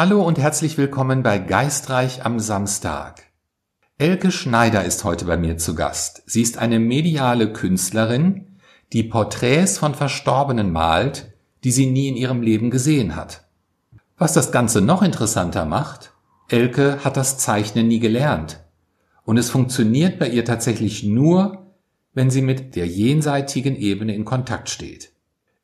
Hallo 0.00 0.22
und 0.22 0.38
herzlich 0.38 0.78
willkommen 0.78 1.24
bei 1.24 1.40
Geistreich 1.40 2.24
am 2.24 2.38
Samstag. 2.38 3.24
Elke 3.98 4.30
Schneider 4.30 4.84
ist 4.84 5.02
heute 5.02 5.24
bei 5.24 5.36
mir 5.36 5.58
zu 5.58 5.74
Gast. 5.74 6.22
Sie 6.24 6.40
ist 6.40 6.56
eine 6.56 6.78
mediale 6.78 7.52
Künstlerin, 7.52 8.60
die 8.92 9.02
Porträts 9.02 9.76
von 9.76 9.96
Verstorbenen 9.96 10.70
malt, 10.70 11.34
die 11.64 11.72
sie 11.72 11.86
nie 11.86 12.06
in 12.06 12.14
ihrem 12.14 12.42
Leben 12.42 12.70
gesehen 12.70 13.16
hat. 13.16 13.48
Was 14.16 14.34
das 14.34 14.52
Ganze 14.52 14.82
noch 14.82 15.02
interessanter 15.02 15.64
macht, 15.64 16.12
Elke 16.46 17.02
hat 17.02 17.16
das 17.16 17.38
Zeichnen 17.38 17.88
nie 17.88 17.98
gelernt. 17.98 18.60
Und 19.24 19.36
es 19.36 19.50
funktioniert 19.50 20.20
bei 20.20 20.28
ihr 20.28 20.44
tatsächlich 20.44 21.02
nur, 21.02 21.72
wenn 22.14 22.30
sie 22.30 22.42
mit 22.42 22.76
der 22.76 22.86
jenseitigen 22.86 23.74
Ebene 23.74 24.14
in 24.14 24.24
Kontakt 24.24 24.70
steht. 24.70 25.10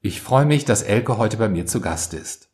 Ich 0.00 0.20
freue 0.20 0.44
mich, 0.44 0.64
dass 0.64 0.82
Elke 0.82 1.18
heute 1.18 1.36
bei 1.36 1.48
mir 1.48 1.66
zu 1.66 1.80
Gast 1.80 2.14
ist. 2.14 2.48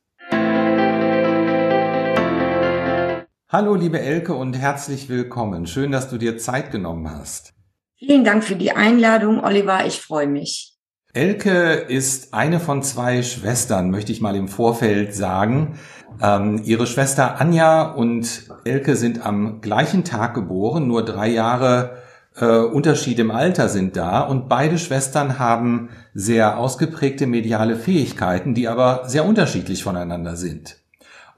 Hallo, 3.53 3.75
liebe 3.75 4.01
Elke 4.01 4.33
und 4.33 4.53
herzlich 4.53 5.09
willkommen. 5.09 5.67
Schön, 5.67 5.91
dass 5.91 6.09
du 6.09 6.19
dir 6.19 6.39
Zeit 6.39 6.71
genommen 6.71 7.11
hast. 7.11 7.53
Vielen 7.99 8.23
Dank 8.23 8.45
für 8.45 8.55
die 8.55 8.71
Einladung, 8.71 9.43
Oliver. 9.43 9.85
Ich 9.87 10.01
freue 10.01 10.29
mich. 10.29 10.77
Elke 11.15 11.73
ist 11.73 12.33
eine 12.33 12.61
von 12.61 12.85
zwei 12.85 13.25
Schwestern, 13.25 13.91
möchte 13.91 14.13
ich 14.13 14.21
mal 14.21 14.37
im 14.37 14.47
Vorfeld 14.47 15.17
sagen. 15.17 15.81
Ähm, 16.23 16.63
ihre 16.65 16.87
Schwester 16.87 17.41
Anja 17.41 17.91
und 17.91 18.45
Elke 18.65 18.95
sind 18.95 19.27
am 19.27 19.61
gleichen 19.61 20.05
Tag 20.05 20.35
geboren, 20.35 20.87
nur 20.87 21.05
drei 21.05 21.27
Jahre 21.27 21.97
äh, 22.37 22.47
Unterschied 22.47 23.19
im 23.19 23.33
Alter 23.33 23.69
sind 23.69 23.97
da 23.97 24.21
und 24.21 24.49
beide 24.49 24.79
Schwestern 24.79 25.41
haben 25.41 25.89
sehr 26.15 26.57
ausgeprägte 26.57 27.27
mediale 27.27 27.75
Fähigkeiten, 27.75 28.55
die 28.55 28.69
aber 28.69 29.09
sehr 29.09 29.25
unterschiedlich 29.25 29.83
voneinander 29.83 30.37
sind. 30.37 30.80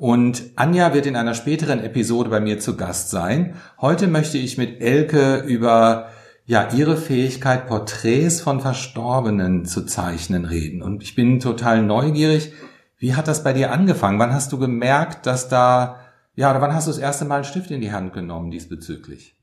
Und 0.02 0.50
Anja 0.56 0.94
wird 0.94 1.06
in 1.06 1.14
einer 1.14 1.32
späteren 1.32 1.78
Episode 1.78 2.28
bei 2.28 2.40
mir 2.40 2.58
zu 2.58 2.76
Gast 2.76 3.10
sein. 3.10 3.54
Heute 3.80 4.08
möchte 4.08 4.36
ich 4.36 4.58
mit 4.58 4.80
Elke 4.80 5.44
über 5.46 6.08
ja, 6.44 6.70
ihre 6.72 6.96
Fähigkeit, 6.96 7.68
Porträts 7.68 8.40
von 8.40 8.60
Verstorbenen 8.60 9.64
zu 9.64 9.86
zeichnen 9.86 10.44
reden. 10.44 10.82
Und 10.82 11.04
ich 11.04 11.14
bin 11.14 11.38
total 11.38 11.84
neugierig. 11.84 12.52
Wie 12.96 13.14
hat 13.14 13.28
das 13.28 13.44
bei 13.44 13.52
dir 13.52 13.70
angefangen? 13.70 14.18
Wann 14.18 14.34
hast 14.34 14.50
du 14.50 14.58
gemerkt, 14.58 15.24
dass 15.24 15.48
da, 15.48 16.00
ja, 16.34 16.50
oder 16.50 16.60
wann 16.60 16.74
hast 16.74 16.88
du 16.88 16.90
das 16.90 16.98
erste 16.98 17.24
Mal 17.24 17.36
einen 17.36 17.44
Stift 17.44 17.70
in 17.70 17.80
die 17.80 17.92
Hand 17.92 18.12
genommen 18.12 18.50
diesbezüglich? 18.50 19.36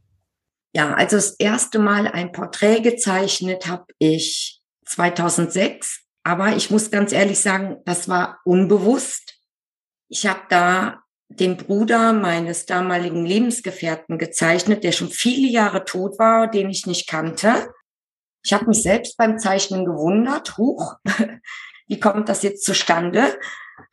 Ja, 0.73 0.93
also 0.93 1.15
das 1.15 1.35
erste 1.39 1.79
Mal 1.79 2.05
ein 2.05 2.33
Porträt 2.33 2.81
gezeichnet 2.81 3.67
habe 3.69 3.85
ich 3.97 4.61
2006. 4.87 6.01
Aber 6.25 6.57
ich 6.57 6.69
muss 6.69 6.91
ganz 6.91 7.13
ehrlich 7.13 7.39
sagen, 7.39 7.77
das 7.85 8.09
war 8.09 8.39
unbewusst. 8.43 9.38
Ich 10.09 10.25
habe 10.25 10.41
da 10.49 11.03
den 11.29 11.57
Bruder 11.57 12.11
meines 12.11 12.65
damaligen 12.65 13.25
Lebensgefährten 13.25 14.17
gezeichnet, 14.17 14.83
der 14.83 14.91
schon 14.91 15.09
viele 15.09 15.47
Jahre 15.47 15.85
tot 15.85 16.17
war, 16.17 16.49
den 16.49 16.69
ich 16.69 16.87
nicht 16.87 17.07
kannte. 17.07 17.71
Ich 18.43 18.51
habe 18.51 18.65
mich 18.65 18.81
selbst 18.81 19.15
beim 19.17 19.37
Zeichnen 19.37 19.85
gewundert, 19.85 20.57
huch, 20.57 20.95
wie 21.87 21.99
kommt 21.99 22.29
das 22.29 22.41
jetzt 22.41 22.65
zustande? 22.65 23.37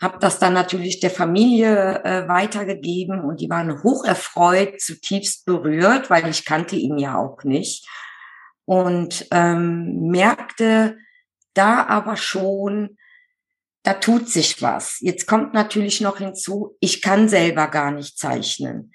Habe 0.00 0.18
das 0.18 0.38
dann 0.38 0.54
natürlich 0.54 1.00
der 1.00 1.10
Familie 1.10 2.02
äh, 2.04 2.26
weitergegeben 2.28 3.20
und 3.20 3.40
die 3.40 3.50
waren 3.50 3.82
hoch 3.82 4.04
erfreut, 4.04 4.80
zutiefst 4.80 5.44
berührt, 5.44 6.08
weil 6.08 6.28
ich 6.28 6.44
kannte 6.44 6.76
ihn 6.76 6.98
ja 6.98 7.16
auch 7.16 7.44
nicht 7.44 7.86
und 8.64 9.26
ähm, 9.30 10.08
merkte 10.08 10.96
da 11.54 11.84
aber 11.84 12.16
schon, 12.16 12.96
da 13.86 13.94
tut 13.94 14.28
sich 14.28 14.60
was. 14.62 14.96
Jetzt 15.00 15.26
kommt 15.26 15.54
natürlich 15.54 16.00
noch 16.00 16.18
hinzu, 16.18 16.76
ich 16.80 17.02
kann 17.02 17.28
selber 17.28 17.68
gar 17.68 17.92
nicht 17.92 18.18
zeichnen. 18.18 18.92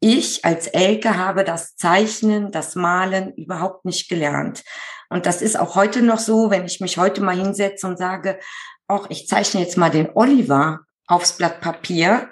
Ich 0.00 0.44
als 0.44 0.66
Elke 0.66 1.16
habe 1.16 1.44
das 1.44 1.76
Zeichnen, 1.76 2.52
das 2.52 2.74
Malen 2.74 3.32
überhaupt 3.36 3.86
nicht 3.86 4.10
gelernt. 4.10 4.62
Und 5.08 5.24
das 5.24 5.40
ist 5.40 5.58
auch 5.58 5.76
heute 5.76 6.02
noch 6.02 6.18
so, 6.18 6.50
wenn 6.50 6.66
ich 6.66 6.80
mich 6.80 6.98
heute 6.98 7.22
mal 7.22 7.34
hinsetze 7.34 7.86
und 7.86 7.96
sage, 7.96 8.38
auch 8.86 9.08
ich 9.08 9.28
zeichne 9.28 9.62
jetzt 9.62 9.78
mal 9.78 9.90
den 9.90 10.10
Oliver 10.14 10.80
aufs 11.06 11.38
Blatt 11.38 11.62
Papier, 11.62 12.28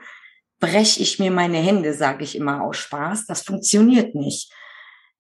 breche 0.61 1.01
ich 1.01 1.19
mir 1.19 1.31
meine 1.31 1.59
Hände, 1.59 1.95
sage 1.95 2.25
ich 2.25 2.37
immer 2.37 2.63
aus 2.63 2.77
Spaß. 2.77 3.25
Das 3.25 3.41
funktioniert 3.41 4.15
nicht. 4.15 4.53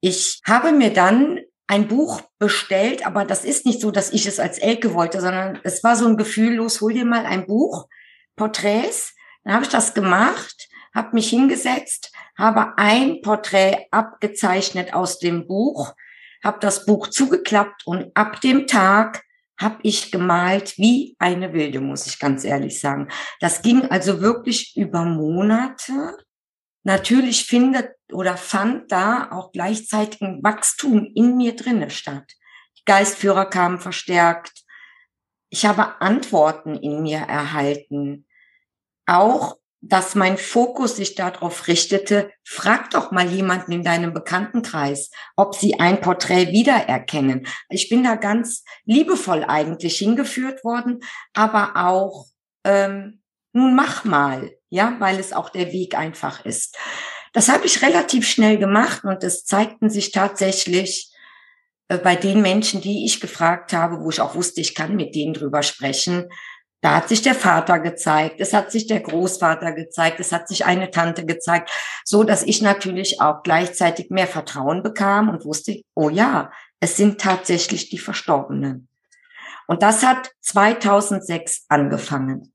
Ich 0.02 0.40
habe 0.44 0.72
mir 0.72 0.92
dann 0.92 1.40
ein 1.66 1.88
Buch 1.88 2.20
bestellt, 2.38 3.06
aber 3.06 3.24
das 3.24 3.44
ist 3.44 3.66
nicht 3.66 3.80
so, 3.80 3.90
dass 3.90 4.12
ich 4.12 4.26
es 4.26 4.38
als 4.38 4.58
Elke 4.58 4.94
wollte, 4.94 5.20
sondern 5.20 5.58
es 5.64 5.82
war 5.82 5.96
so 5.96 6.06
ein 6.06 6.16
Gefühl, 6.16 6.54
los, 6.56 6.80
hol 6.80 6.92
dir 6.92 7.04
mal 7.04 7.24
ein 7.24 7.46
Buch, 7.46 7.88
Porträts. 8.36 9.14
Dann 9.44 9.54
habe 9.54 9.64
ich 9.64 9.70
das 9.70 9.94
gemacht, 9.94 10.68
habe 10.94 11.14
mich 11.14 11.30
hingesetzt, 11.30 12.12
habe 12.36 12.76
ein 12.76 13.22
Porträt 13.22 13.86
abgezeichnet 13.90 14.94
aus 14.94 15.18
dem 15.18 15.46
Buch, 15.46 15.94
habe 16.44 16.58
das 16.60 16.84
Buch 16.86 17.08
zugeklappt 17.08 17.86
und 17.86 18.10
ab 18.14 18.40
dem 18.40 18.66
Tag 18.66 19.22
habe 19.58 19.78
ich 19.82 20.10
gemalt 20.10 20.76
wie 20.76 21.14
eine 21.18 21.52
Wilde, 21.52 21.80
muss 21.80 22.06
ich 22.06 22.18
ganz 22.18 22.44
ehrlich 22.44 22.80
sagen. 22.80 23.08
Das 23.40 23.62
ging 23.62 23.82
also 23.90 24.20
wirklich 24.20 24.76
über 24.76 25.04
Monate 25.04 26.16
Natürlich 26.84 27.44
findet 27.44 27.90
oder 28.10 28.36
fand 28.36 28.90
da 28.90 29.30
auch 29.30 29.52
gleichzeitig 29.52 30.20
ein 30.20 30.42
Wachstum 30.42 31.10
in 31.14 31.36
mir 31.36 31.54
drinne 31.54 31.90
statt. 31.90 32.32
Die 32.78 32.84
Geistführer 32.84 33.46
kamen 33.46 33.78
verstärkt. 33.78 34.64
Ich 35.48 35.64
habe 35.66 36.00
Antworten 36.00 36.74
in 36.74 37.02
mir 37.02 37.18
erhalten. 37.18 38.26
Auch, 39.06 39.58
dass 39.80 40.14
mein 40.14 40.38
Fokus 40.38 40.96
sich 40.96 41.14
darauf 41.14 41.66
richtete, 41.66 42.32
frag 42.44 42.90
doch 42.90 43.10
mal 43.10 43.28
jemanden 43.28 43.72
in 43.72 43.82
deinem 43.82 44.12
Bekanntenkreis, 44.12 45.10
ob 45.36 45.54
sie 45.54 45.80
ein 45.80 46.00
Porträt 46.00 46.52
wiedererkennen. 46.52 47.46
Ich 47.68 47.88
bin 47.88 48.04
da 48.04 48.14
ganz 48.14 48.64
liebevoll 48.84 49.44
eigentlich 49.44 49.98
hingeführt 49.98 50.64
worden, 50.64 51.00
aber 51.32 51.72
auch, 51.76 52.26
ähm, 52.64 53.22
nun 53.52 53.74
mach 53.74 54.04
mal 54.04 54.52
ja, 54.72 54.96
weil 55.00 55.20
es 55.20 55.34
auch 55.34 55.50
der 55.50 55.70
Weg 55.70 55.94
einfach 55.94 56.46
ist. 56.46 56.78
Das 57.34 57.50
habe 57.50 57.66
ich 57.66 57.82
relativ 57.82 58.26
schnell 58.26 58.56
gemacht 58.56 59.04
und 59.04 59.22
es 59.22 59.44
zeigten 59.44 59.90
sich 59.90 60.12
tatsächlich 60.12 61.12
äh, 61.88 61.98
bei 61.98 62.16
den 62.16 62.40
Menschen, 62.40 62.80
die 62.80 63.04
ich 63.04 63.20
gefragt 63.20 63.74
habe, 63.74 64.00
wo 64.00 64.08
ich 64.08 64.22
auch 64.22 64.34
wusste, 64.34 64.62
ich 64.62 64.74
kann 64.74 64.96
mit 64.96 65.14
denen 65.14 65.34
drüber 65.34 65.62
sprechen, 65.62 66.30
da 66.80 66.96
hat 66.96 67.08
sich 67.10 67.20
der 67.20 67.34
Vater 67.34 67.80
gezeigt, 67.80 68.40
es 68.40 68.54
hat 68.54 68.72
sich 68.72 68.86
der 68.86 69.00
Großvater 69.00 69.72
gezeigt, 69.72 70.18
es 70.20 70.32
hat 70.32 70.48
sich 70.48 70.64
eine 70.64 70.90
Tante 70.90 71.26
gezeigt, 71.26 71.70
so 72.02 72.24
dass 72.24 72.42
ich 72.42 72.62
natürlich 72.62 73.20
auch 73.20 73.42
gleichzeitig 73.42 74.08
mehr 74.08 74.26
Vertrauen 74.26 74.82
bekam 74.82 75.28
und 75.28 75.44
wusste, 75.44 75.82
oh 75.94 76.08
ja, 76.08 76.50
es 76.80 76.96
sind 76.96 77.20
tatsächlich 77.20 77.90
die 77.90 77.98
Verstorbenen. 77.98 78.88
Und 79.66 79.82
das 79.82 80.02
hat 80.02 80.30
2006 80.40 81.66
angefangen. 81.68 82.51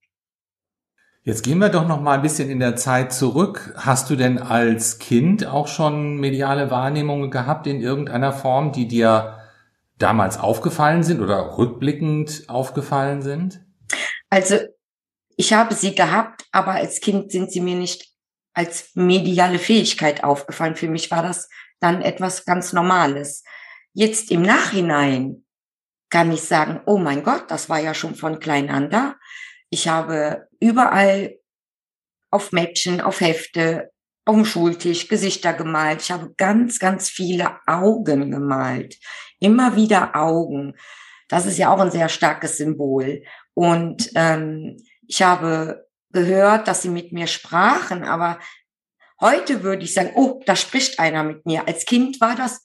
Jetzt 1.27 1.43
gehen 1.43 1.57
wir 1.57 1.67
doch 1.67 1.85
noch 1.85 1.99
mal 1.99 2.13
ein 2.13 2.21
bisschen 2.21 2.49
in 2.49 2.61
der 2.61 2.77
Zeit 2.77 3.11
zurück. 3.11 3.73
Hast 3.75 4.09
du 4.09 4.15
denn 4.15 4.37
als 4.37 4.97
Kind 4.97 5.45
auch 5.45 5.67
schon 5.67 6.15
mediale 6.15 6.71
Wahrnehmungen 6.71 7.31
gehabt 7.31 7.67
in 7.67 7.81
irgendeiner 7.81 8.31
Form, 8.31 8.71
die 8.71 8.87
dir 8.87 9.37
damals 9.97 10.39
aufgefallen 10.39 11.03
sind 11.03 11.19
oder 11.19 11.57
rückblickend 11.57 12.45
aufgefallen 12.47 13.21
sind? 13.21 13.59
Also 14.29 14.55
ich 15.35 15.51
habe 15.51 15.75
sie 15.75 15.95
gehabt, 15.95 16.45
aber 16.53 16.75
als 16.75 17.01
Kind 17.01 17.29
sind 17.33 17.51
sie 17.51 17.59
mir 17.59 17.75
nicht 17.75 18.07
als 18.53 18.91
mediale 18.95 19.59
Fähigkeit 19.59 20.23
aufgefallen. 20.23 20.77
Für 20.77 20.87
mich 20.87 21.11
war 21.11 21.23
das 21.23 21.49
dann 21.81 22.01
etwas 22.01 22.45
ganz 22.45 22.71
Normales. 22.71 23.43
Jetzt 23.91 24.31
im 24.31 24.43
Nachhinein 24.43 25.43
kann 26.09 26.31
ich 26.31 26.43
sagen, 26.43 26.79
oh 26.85 26.97
mein 26.97 27.21
Gott, 27.21 27.51
das 27.51 27.67
war 27.67 27.79
ja 27.79 27.93
schon 27.93 28.15
von 28.15 28.39
klein 28.39 28.69
an 28.69 28.89
da. 28.89 29.15
Ich 29.69 29.89
habe 29.89 30.46
überall 30.59 31.37
auf 32.31 32.51
Mäppchen, 32.51 33.01
auf 33.01 33.21
Hefte, 33.21 33.91
auf 34.25 34.35
dem 34.35 34.45
Schultisch 34.45 35.07
Gesichter 35.07 35.53
gemalt. 35.53 36.01
Ich 36.01 36.11
habe 36.11 36.33
ganz, 36.37 36.79
ganz 36.79 37.09
viele 37.09 37.57
Augen 37.65 38.31
gemalt. 38.31 38.97
Immer 39.39 39.75
wieder 39.75 40.15
Augen. 40.15 40.75
Das 41.29 41.45
ist 41.45 41.57
ja 41.57 41.73
auch 41.73 41.79
ein 41.79 41.91
sehr 41.91 42.09
starkes 42.09 42.57
Symbol. 42.57 43.23
Und 43.53 44.11
ähm, 44.15 44.77
ich 45.07 45.21
habe 45.21 45.87
gehört, 46.11 46.67
dass 46.67 46.81
sie 46.81 46.89
mit 46.89 47.11
mir 47.11 47.27
sprachen, 47.27 48.03
aber 48.03 48.39
heute 49.19 49.63
würde 49.63 49.83
ich 49.83 49.93
sagen, 49.93 50.11
oh, 50.15 50.41
da 50.45 50.55
spricht 50.55 50.99
einer 50.99 51.23
mit 51.23 51.45
mir. 51.45 51.67
Als 51.67 51.85
Kind 51.85 52.19
war 52.21 52.35
das, 52.35 52.63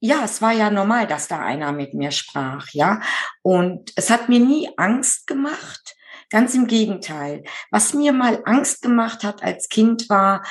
ja, 0.00 0.24
es 0.24 0.42
war 0.42 0.52
ja 0.52 0.70
normal, 0.70 1.06
dass 1.06 1.28
da 1.28 1.40
einer 1.40 1.72
mit 1.72 1.94
mir 1.94 2.10
sprach, 2.10 2.68
ja. 2.72 3.00
Und 3.42 3.92
es 3.96 4.10
hat 4.10 4.28
mir 4.28 4.40
nie 4.40 4.68
Angst 4.76 5.26
gemacht. 5.26 5.94
Ganz 6.32 6.54
im 6.54 6.66
Gegenteil. 6.66 7.44
Was 7.70 7.92
mir 7.92 8.14
mal 8.14 8.40
Angst 8.46 8.80
gemacht 8.80 9.22
hat 9.22 9.42
als 9.42 9.68
Kind 9.68 10.08
war, 10.08 10.42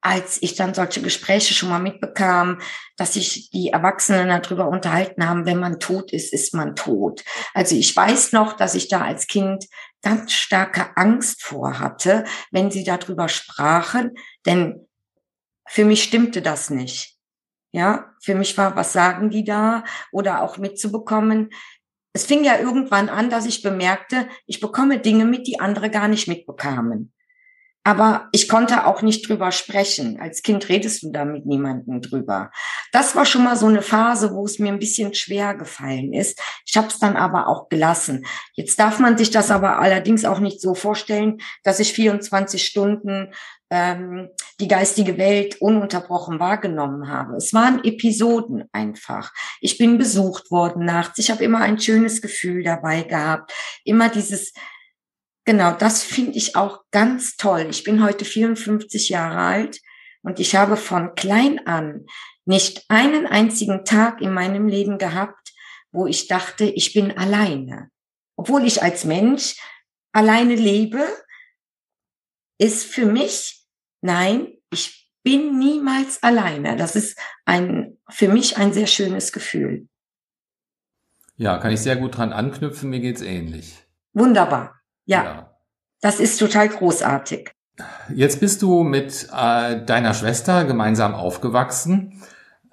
als 0.00 0.42
ich 0.42 0.56
dann 0.56 0.74
solche 0.74 1.02
Gespräche 1.02 1.54
schon 1.54 1.68
mal 1.68 1.78
mitbekam, 1.78 2.60
dass 2.96 3.14
sich 3.14 3.48
die 3.50 3.68
Erwachsenen 3.68 4.28
darüber 4.28 4.66
unterhalten 4.66 5.28
haben, 5.28 5.46
wenn 5.46 5.60
man 5.60 5.78
tot 5.78 6.12
ist, 6.12 6.32
ist 6.32 6.52
man 6.52 6.74
tot. 6.74 7.22
Also 7.54 7.76
ich 7.76 7.94
weiß 7.94 8.32
noch, 8.32 8.54
dass 8.54 8.74
ich 8.74 8.88
da 8.88 9.02
als 9.02 9.28
Kind 9.28 9.66
ganz 10.02 10.32
starke 10.32 10.96
Angst 10.96 11.44
vor 11.44 11.78
hatte, 11.78 12.24
wenn 12.50 12.72
sie 12.72 12.82
darüber 12.82 13.28
sprachen, 13.28 14.16
denn 14.46 14.88
für 15.68 15.84
mich 15.84 16.02
stimmte 16.02 16.42
das 16.42 16.70
nicht. 16.70 17.16
Ja, 17.70 18.16
für 18.20 18.34
mich 18.34 18.58
war, 18.58 18.74
was 18.74 18.92
sagen 18.92 19.30
die 19.30 19.44
da? 19.44 19.84
Oder 20.10 20.42
auch 20.42 20.58
mitzubekommen. 20.58 21.50
Es 22.12 22.24
fing 22.24 22.44
ja 22.44 22.58
irgendwann 22.58 23.08
an, 23.08 23.30
dass 23.30 23.46
ich 23.46 23.62
bemerkte, 23.62 24.26
ich 24.46 24.60
bekomme 24.60 24.98
Dinge 24.98 25.24
mit, 25.24 25.46
die 25.46 25.60
andere 25.60 25.90
gar 25.90 26.08
nicht 26.08 26.26
mitbekamen. 26.28 27.12
Aber 27.82 28.28
ich 28.32 28.46
konnte 28.46 28.86
auch 28.86 29.00
nicht 29.00 29.26
drüber 29.26 29.52
sprechen. 29.52 30.20
Als 30.20 30.42
Kind 30.42 30.68
redest 30.68 31.02
du 31.02 31.12
da 31.12 31.24
mit 31.24 31.46
niemandem 31.46 32.02
drüber. 32.02 32.50
Das 32.92 33.16
war 33.16 33.24
schon 33.24 33.42
mal 33.42 33.56
so 33.56 33.66
eine 33.66 33.80
Phase, 33.80 34.34
wo 34.34 34.44
es 34.44 34.58
mir 34.58 34.70
ein 34.70 34.78
bisschen 34.78 35.14
schwer 35.14 35.54
gefallen 35.54 36.12
ist. 36.12 36.38
Ich 36.66 36.76
habe 36.76 36.88
es 36.88 36.98
dann 36.98 37.16
aber 37.16 37.48
auch 37.48 37.70
gelassen. 37.70 38.26
Jetzt 38.54 38.78
darf 38.78 38.98
man 38.98 39.16
sich 39.16 39.30
das 39.30 39.50
aber 39.50 39.78
allerdings 39.78 40.26
auch 40.26 40.40
nicht 40.40 40.60
so 40.60 40.74
vorstellen, 40.74 41.38
dass 41.62 41.80
ich 41.80 41.94
24 41.94 42.62
Stunden 42.62 43.32
ähm, 43.70 44.28
die 44.58 44.68
geistige 44.68 45.16
Welt 45.16 45.60
ununterbrochen 45.60 46.40
wahrgenommen 46.40 47.08
habe. 47.08 47.36
Es 47.36 47.54
waren 47.54 47.82
Episoden 47.84 48.64
einfach. 48.72 49.32
Ich 49.60 49.78
bin 49.78 49.96
besucht 49.96 50.50
worden 50.50 50.84
nachts. 50.84 51.18
Ich 51.18 51.30
habe 51.30 51.44
immer 51.44 51.60
ein 51.60 51.80
schönes 51.80 52.20
Gefühl 52.20 52.62
dabei 52.62 53.02
gehabt. 53.02 53.52
Immer 53.84 54.08
dieses 54.08 54.52
Genau, 55.46 55.72
das 55.72 56.02
finde 56.02 56.36
ich 56.38 56.54
auch 56.54 56.84
ganz 56.90 57.36
toll. 57.36 57.66
Ich 57.70 57.82
bin 57.82 58.04
heute 58.04 58.24
54 58.24 59.08
Jahre 59.08 59.38
alt 59.38 59.80
und 60.22 60.38
ich 60.38 60.54
habe 60.54 60.76
von 60.76 61.14
klein 61.14 61.66
an 61.66 62.06
nicht 62.44 62.84
einen 62.88 63.26
einzigen 63.26 63.84
Tag 63.84 64.20
in 64.20 64.32
meinem 64.32 64.68
Leben 64.68 64.98
gehabt, 64.98 65.52
wo 65.92 66.06
ich 66.06 66.28
dachte, 66.28 66.64
ich 66.64 66.92
bin 66.92 67.16
alleine. 67.16 67.90
Obwohl 68.36 68.66
ich 68.66 68.82
als 68.82 69.04
Mensch 69.04 69.56
alleine 70.12 70.54
lebe, 70.54 71.04
ist 72.58 72.84
für 72.84 73.06
mich, 73.06 73.59
nein, 74.00 74.48
ich 74.70 75.10
bin 75.22 75.58
niemals 75.58 76.22
alleine. 76.22 76.76
Das 76.76 76.96
ist 76.96 77.18
ein, 77.44 77.98
für 78.08 78.28
mich 78.28 78.56
ein 78.56 78.72
sehr 78.72 78.86
schönes 78.86 79.32
Gefühl. 79.32 79.88
Ja, 81.36 81.58
kann 81.58 81.72
ich 81.72 81.80
sehr 81.80 81.96
gut 81.96 82.16
dran 82.16 82.32
anknüpfen. 82.32 82.90
Mir 82.90 83.00
geht's 83.00 83.22
ähnlich. 83.22 83.74
Wunderbar. 84.12 84.80
Ja, 85.06 85.24
ja. 85.24 85.56
das 86.00 86.20
ist 86.20 86.38
total 86.38 86.68
großartig. 86.68 87.50
Jetzt 88.14 88.40
bist 88.40 88.60
du 88.62 88.82
mit 88.82 89.28
äh, 89.34 89.84
deiner 89.84 90.12
Schwester 90.14 90.64
gemeinsam 90.64 91.14
aufgewachsen. 91.14 92.22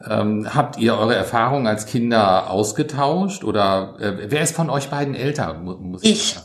Ähm, 0.06 0.54
habt 0.54 0.78
ihr 0.78 0.96
eure 0.96 1.16
Erfahrungen 1.16 1.66
als 1.66 1.86
Kinder 1.86 2.52
ausgetauscht 2.52 3.44
oder 3.44 3.96
äh, 4.00 4.30
wer 4.32 4.42
ist 4.42 4.56
von 4.56 4.70
euch 4.70 4.90
beiden 4.90 5.16
älter? 5.16 5.54
Muss 5.56 6.04
ich. 6.04 6.36
Ich, 6.36 6.40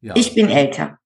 ja. 0.00 0.14
ich 0.16 0.34
bin 0.34 0.48
älter. 0.48 0.98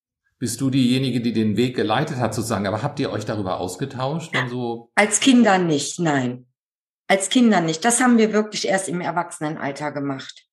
Bist 0.42 0.60
du 0.60 0.70
diejenige, 0.70 1.20
die 1.20 1.32
den 1.32 1.56
Weg 1.56 1.76
geleitet 1.76 2.16
hat, 2.16 2.34
sozusagen? 2.34 2.66
Aber 2.66 2.82
habt 2.82 2.98
ihr 2.98 3.12
euch 3.12 3.24
darüber 3.24 3.60
ausgetauscht? 3.60 4.34
Wenn 4.34 4.48
so 4.48 4.90
als 4.96 5.20
Kinder 5.20 5.58
nicht, 5.58 6.00
nein. 6.00 6.46
Als 7.06 7.28
Kinder 7.28 7.60
nicht. 7.60 7.84
Das 7.84 8.00
haben 8.00 8.18
wir 8.18 8.32
wirklich 8.32 8.66
erst 8.66 8.88
im 8.88 9.00
Erwachsenenalter 9.00 9.92
gemacht. 9.92 10.46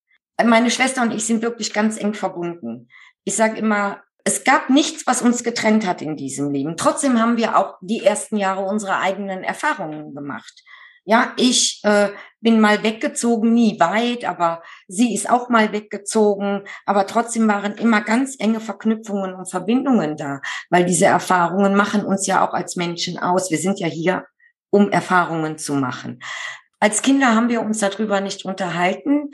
Meine 0.43 0.69
Schwester 0.69 1.01
und 1.01 1.11
ich 1.11 1.25
sind 1.25 1.41
wirklich 1.41 1.73
ganz 1.73 1.99
eng 1.99 2.13
verbunden 2.13 2.87
ich 3.29 3.35
sage 3.35 3.57
immer, 3.57 4.01
es 4.23 4.43
gab 4.43 4.69
nichts, 4.69 5.05
was 5.05 5.21
uns 5.21 5.43
getrennt 5.43 5.85
hat 5.85 6.01
in 6.01 6.15
diesem 6.15 6.51
Leben. 6.51 6.77
Trotzdem 6.77 7.19
haben 7.19 7.37
wir 7.37 7.57
auch 7.57 7.75
die 7.81 8.03
ersten 8.03 8.37
Jahre 8.37 8.61
unsere 8.61 8.97
eigenen 8.97 9.43
Erfahrungen 9.43 10.15
gemacht. 10.15 10.63
Ja, 11.09 11.33
ich 11.37 11.79
äh, 11.85 12.09
bin 12.39 12.59
mal 12.59 12.83
weggezogen, 12.83 13.51
nie 13.51 13.79
weit, 13.79 14.25
aber 14.25 14.61
sie 14.87 15.15
ist 15.15 15.27
auch 15.27 15.49
mal 15.49 15.71
weggezogen. 15.71 16.65
Aber 16.85 17.07
trotzdem 17.07 17.47
waren 17.47 17.73
immer 17.79 18.01
ganz 18.01 18.35
enge 18.37 18.59
Verknüpfungen 18.59 19.33
und 19.33 19.49
Verbindungen 19.49 20.17
da, 20.17 20.39
weil 20.69 20.85
diese 20.85 21.07
Erfahrungen 21.07 21.73
machen 21.73 22.05
uns 22.05 22.27
ja 22.27 22.47
auch 22.47 22.53
als 22.53 22.75
Menschen 22.75 23.17
aus. 23.17 23.49
Wir 23.49 23.57
sind 23.57 23.79
ja 23.79 23.87
hier, 23.87 24.25
um 24.69 24.91
Erfahrungen 24.91 25.57
zu 25.57 25.73
machen. 25.73 26.19
Als 26.79 27.01
Kinder 27.01 27.33
haben 27.33 27.49
wir 27.49 27.61
uns 27.61 27.79
darüber 27.79 28.21
nicht 28.21 28.45
unterhalten, 28.45 29.31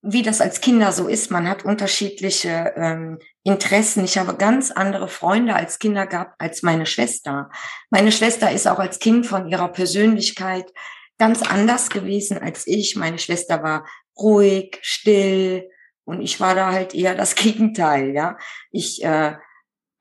wie 0.00 0.22
das 0.22 0.40
als 0.40 0.62
Kinder 0.62 0.92
so 0.92 1.08
ist. 1.08 1.30
Man 1.30 1.46
hat 1.46 1.62
unterschiedliche 1.66 2.72
ähm, 2.74 3.18
Interessen. 3.42 4.02
Ich 4.02 4.16
habe 4.16 4.34
ganz 4.36 4.70
andere 4.70 5.08
Freunde 5.08 5.56
als 5.56 5.78
Kinder 5.78 6.06
gehabt 6.06 6.40
als 6.40 6.62
meine 6.62 6.86
Schwester. 6.86 7.50
Meine 7.90 8.12
Schwester 8.12 8.50
ist 8.50 8.66
auch 8.66 8.78
als 8.78 8.98
Kind 8.98 9.26
von 9.26 9.46
ihrer 9.46 9.68
Persönlichkeit 9.68 10.72
ganz 11.18 11.42
anders 11.42 11.90
gewesen 11.90 12.38
als 12.38 12.66
ich. 12.66 12.96
Meine 12.96 13.18
Schwester 13.18 13.62
war 13.62 13.86
ruhig, 14.16 14.78
still 14.82 15.68
und 16.04 16.20
ich 16.20 16.40
war 16.40 16.54
da 16.54 16.72
halt 16.72 16.94
eher 16.94 17.14
das 17.14 17.34
Gegenteil. 17.36 18.14
Ja, 18.14 18.36
ich 18.70 19.02
äh, 19.04 19.36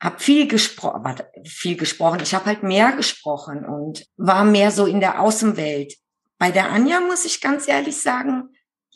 habe 0.02 0.20
viel 0.20 0.48
gesprochen, 0.48 1.16
viel 1.46 1.78
gesprochen. 1.78 2.20
Ich 2.24 2.34
habe 2.34 2.46
halt 2.46 2.64
mehr 2.64 2.92
gesprochen 2.94 3.66
und 3.66 4.06
war 4.18 4.44
mehr 4.44 4.72
so 4.72 4.86
in 4.86 5.00
der 5.00 5.22
Außenwelt. 5.22 5.94
Bei 6.40 6.50
der 6.50 6.72
Anja 6.72 7.00
muss 7.02 7.24
ich 7.26 7.40
ganz 7.40 7.68
ehrlich 7.68 8.02
sagen, 8.02 8.50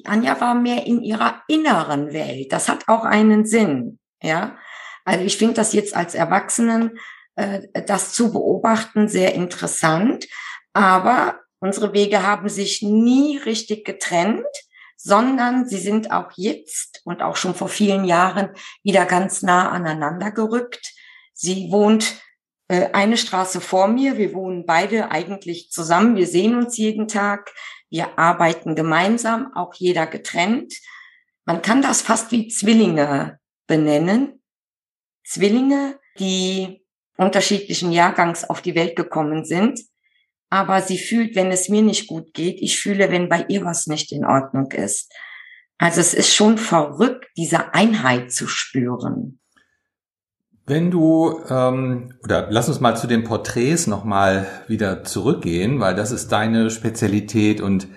Anja 0.04 0.42
war 0.42 0.56
mehr 0.56 0.86
in 0.86 1.02
ihrer 1.02 1.44
inneren 1.48 2.12
Welt. 2.12 2.52
Das 2.52 2.68
hat 2.68 2.88
auch 2.88 3.06
einen 3.06 3.46
Sinn. 3.46 4.00
Ja, 4.22 4.58
also 5.06 5.24
ich 5.24 5.38
finde 5.38 5.54
das 5.54 5.74
jetzt 5.74 5.96
als 5.96 6.16
Erwachsenen, 6.16 6.98
äh, 7.36 7.62
das 7.86 8.14
zu 8.14 8.32
beobachten, 8.32 9.08
sehr 9.08 9.36
interessant. 9.36 10.26
Aber 10.74 11.40
unsere 11.66 11.94
Wege 11.94 12.22
haben 12.22 12.48
sich 12.48 12.84
nie 12.84 13.38
richtig 13.38 13.86
getrennt, 13.86 14.46
sondern 14.96 15.68
sie 15.68 15.80
sind 15.80 16.12
auch 16.12 16.30
jetzt 16.36 17.02
und 17.06 17.24
auch 17.24 17.36
schon 17.36 17.56
vor 17.56 17.70
vielen 17.70 18.06
Jahren 18.06 18.52
wieder 18.84 19.06
ganz 19.06 19.42
nah 19.42 19.72
aneinander 19.72 20.30
gerückt. 20.30 20.94
Sie 21.34 21.72
wohnt 21.72 22.22
äh, 22.68 22.92
eine 22.94 23.18
Straße 23.18 23.62
vor 23.62 23.88
mir. 23.88 24.18
Wir 24.20 24.36
wohnen 24.36 24.68
beide 24.68 25.10
eigentlich 25.10 25.72
zusammen. 25.72 26.16
Wir 26.16 26.28
sehen 26.28 26.56
uns 26.56 26.78
jeden 26.78 27.08
Tag. 27.08 27.52
Wir 27.90 28.20
arbeiten 28.20 28.76
gemeinsam, 28.76 29.52
auch 29.56 29.74
jeder 29.74 30.06
getrennt. 30.06 30.72
Man 31.46 31.64
kann 31.64 31.82
das 31.82 32.04
fast 32.04 32.32
wie 32.32 32.48
Zwillinge 32.48 33.40
benennen. 33.66 34.44
Zwillinge, 35.24 36.00
die 36.20 36.86
unterschiedlichen 37.18 37.92
Jahrgangs 37.92 38.48
auf 38.48 38.62
die 38.62 38.76
Welt 38.76 38.96
gekommen 38.96 39.46
sind. 39.46 39.80
Aber 40.50 40.82
sie 40.82 40.98
fühlt, 40.98 41.36
wenn 41.36 41.52
es 41.52 41.70
mir 41.70 41.82
nicht 41.82 42.08
gut 42.08 42.34
geht. 42.34 42.62
Ich 42.62 42.80
fühle, 42.80 43.12
wenn 43.12 43.30
bei 43.30 43.46
ihr 43.48 43.66
was 43.66 43.88
nicht 43.88 44.12
in 44.12 44.26
Ordnung 44.26 44.72
ist. 44.72 45.12
Also 45.78 46.00
es 46.00 46.14
ist 46.14 46.34
schon 46.34 46.58
verrückt, 46.58 47.26
diese 47.36 47.74
Einheit 47.74 48.32
zu 48.32 48.48
spüren. 48.48 49.40
Wenn 50.68 50.90
du, 50.90 51.42
ähm, 51.50 52.14
oder 52.24 52.48
lass 52.50 52.70
uns 52.70 52.80
mal 52.80 52.96
zu 52.96 53.06
den 53.08 53.24
Porträts 53.24 53.86
nochmal 53.86 54.48
wieder 54.68 55.04
zurückgehen, 55.04 55.80
weil 55.80 55.94
das 55.94 56.12
ist 56.12 56.32
deine 56.32 56.72
Spezialität 56.72 57.62
und 57.62 57.88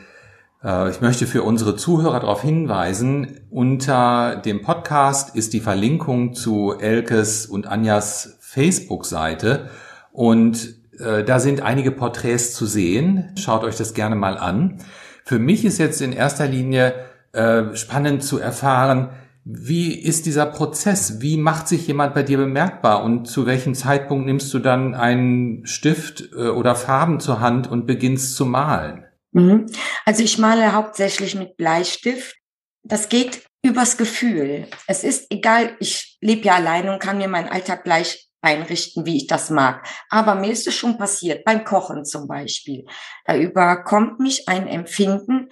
äh, 0.63 0.91
ich 0.91 1.01
möchte 1.01 1.27
für 1.27 1.45
unsere 1.45 1.77
Zuhörer 1.77 2.21
darauf 2.21 2.43
hinweisen, 2.43 3.41
unter 3.49 4.37
dem 4.37 4.61
Podcast 4.61 5.35
ist 5.35 5.55
die 5.55 5.61
Verlinkung 5.61 6.35
zu 6.35 6.75
Elkes 6.79 7.47
und 7.47 7.67
Anjas 7.67 8.37
Facebook-Seite 8.41 9.71
und 10.13 10.75
da 10.99 11.39
sind 11.41 11.61
einige 11.61 11.91
Porträts 11.91 12.55
zu 12.55 12.67
sehen. 12.67 13.33
Schaut 13.37 13.65
euch 13.65 13.77
das 13.77 13.95
gerne 13.95 14.17
mal 14.17 14.37
an. 14.37 14.79
Für 15.25 15.39
mich 15.39 15.65
ist 15.65 15.79
jetzt 15.79 16.01
in 16.01 16.13
erster 16.13 16.47
Linie 16.47 16.95
äh, 17.33 17.75
spannend 17.77 18.25
zu 18.25 18.39
erfahren, 18.39 19.11
wie 19.45 19.95
ist 19.95 20.27
dieser 20.27 20.45
Prozess? 20.45 21.21
Wie 21.21 21.39
macht 21.39 21.69
sich 21.69 21.87
jemand 21.87 22.15
bei 22.15 22.23
dir 22.23 22.37
bemerkbar 22.37 23.03
und 23.03 23.27
zu 23.27 23.47
welchem 23.47 23.75
Zeitpunkt 23.75 24.27
nimmst 24.27 24.53
du 24.53 24.59
dann 24.59 24.95
einen 24.95 25.65
Stift 25.65 26.31
äh, 26.33 26.49
oder 26.49 26.75
Farben 26.75 27.19
zur 27.19 27.41
Hand 27.41 27.67
und 27.67 27.87
beginnst 27.87 28.37
zu 28.37 28.45
malen? 28.45 29.05
Mhm. 29.33 29.67
Also 30.05 30.23
ich 30.23 30.39
male 30.39 30.73
hauptsächlich 30.73 31.35
mit 31.35 31.57
Bleistift. 31.57 32.37
Das 32.83 33.09
geht 33.09 33.43
übers 33.63 33.97
Gefühl. 33.97 34.67
Es 34.87 35.03
ist 35.03 35.27
egal, 35.31 35.77
ich 35.81 36.19
lebe 36.21 36.47
ja 36.47 36.55
alleine 36.55 36.93
und 36.93 37.01
kann 37.01 37.19
mir 37.19 37.29
meinen 37.29 37.49
Alltag 37.49 37.85
gleich 37.85 38.28
einrichten, 38.41 39.05
wie 39.07 39.17
ich 39.17 39.27
das 39.27 39.51
mag. 39.51 39.87
Aber 40.11 40.35
mir 40.35 40.51
ist 40.51 40.67
es 40.67 40.75
schon 40.75 40.99
passiert, 40.99 41.45
beim 41.45 41.65
Kochen 41.65 42.05
zum 42.05 42.29
Beispiel. 42.29 42.85
Da 43.25 43.37
überkommt 43.37 44.21
mich 44.21 44.49
ein 44.49 44.67
Empfinden, 44.67 45.49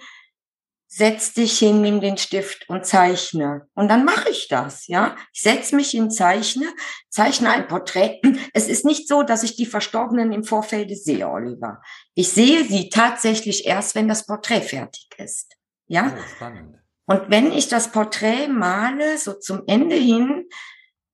setz 0.87 1.33
dich 1.33 1.59
hin, 1.59 1.81
nimm 1.81 1.99
den 1.99 2.17
Stift 2.17 2.67
und 2.69 2.85
zeichne. 2.85 3.67
Und 3.75 3.89
dann 3.89 4.05
mache 4.05 4.29
ich 4.29 4.47
das, 4.47 4.87
ja. 4.87 5.15
Ich 5.33 5.41
setz 5.41 5.73
mich 5.73 5.91
hin, 5.91 6.09
zeichne, 6.09 6.67
zeichne 7.09 7.49
ein 7.49 7.67
Porträt. 7.67 8.21
Es 8.53 8.67
ist 8.67 8.85
nicht 8.85 9.07
so, 9.07 9.23
dass 9.23 9.43
ich 9.43 9.55
die 9.55 9.65
Verstorbenen 9.65 10.31
im 10.31 10.43
Vorfeld 10.43 10.97
sehe, 10.97 11.29
Oliver. 11.29 11.81
Ich 12.15 12.29
sehe 12.29 12.63
sie 12.63 12.89
tatsächlich 12.89 13.65
erst, 13.65 13.95
wenn 13.95 14.07
das 14.07 14.25
Porträt 14.25 14.61
fertig 14.61 15.09
ist, 15.17 15.55
ja. 15.87 16.13
Oh, 16.17 16.21
spannend. 16.35 16.77
Und 17.05 17.29
wenn 17.29 17.53
ich 17.53 17.69
das 17.69 17.91
Porträt 17.91 18.47
male, 18.49 19.17
so 19.17 19.33
zum 19.33 19.63
Ende 19.67 19.95
hin, 19.95 20.49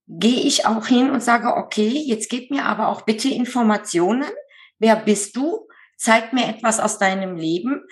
gehe 0.07 0.41
ich 0.41 0.65
auch 0.65 0.87
hin 0.87 1.09
und 1.09 1.23
sage, 1.23 1.55
okay, 1.55 1.87
jetzt 1.87 2.29
gib 2.29 2.51
mir 2.51 2.65
aber 2.65 2.87
auch 2.89 3.01
bitte 3.01 3.29
Informationen. 3.29 4.25
Wer 4.79 4.95
bist 4.95 5.35
du? 5.35 5.67
Zeig 5.97 6.33
mir 6.33 6.47
etwas 6.47 6.79
aus 6.79 6.97
deinem 6.97 7.37
Leben 7.37 7.83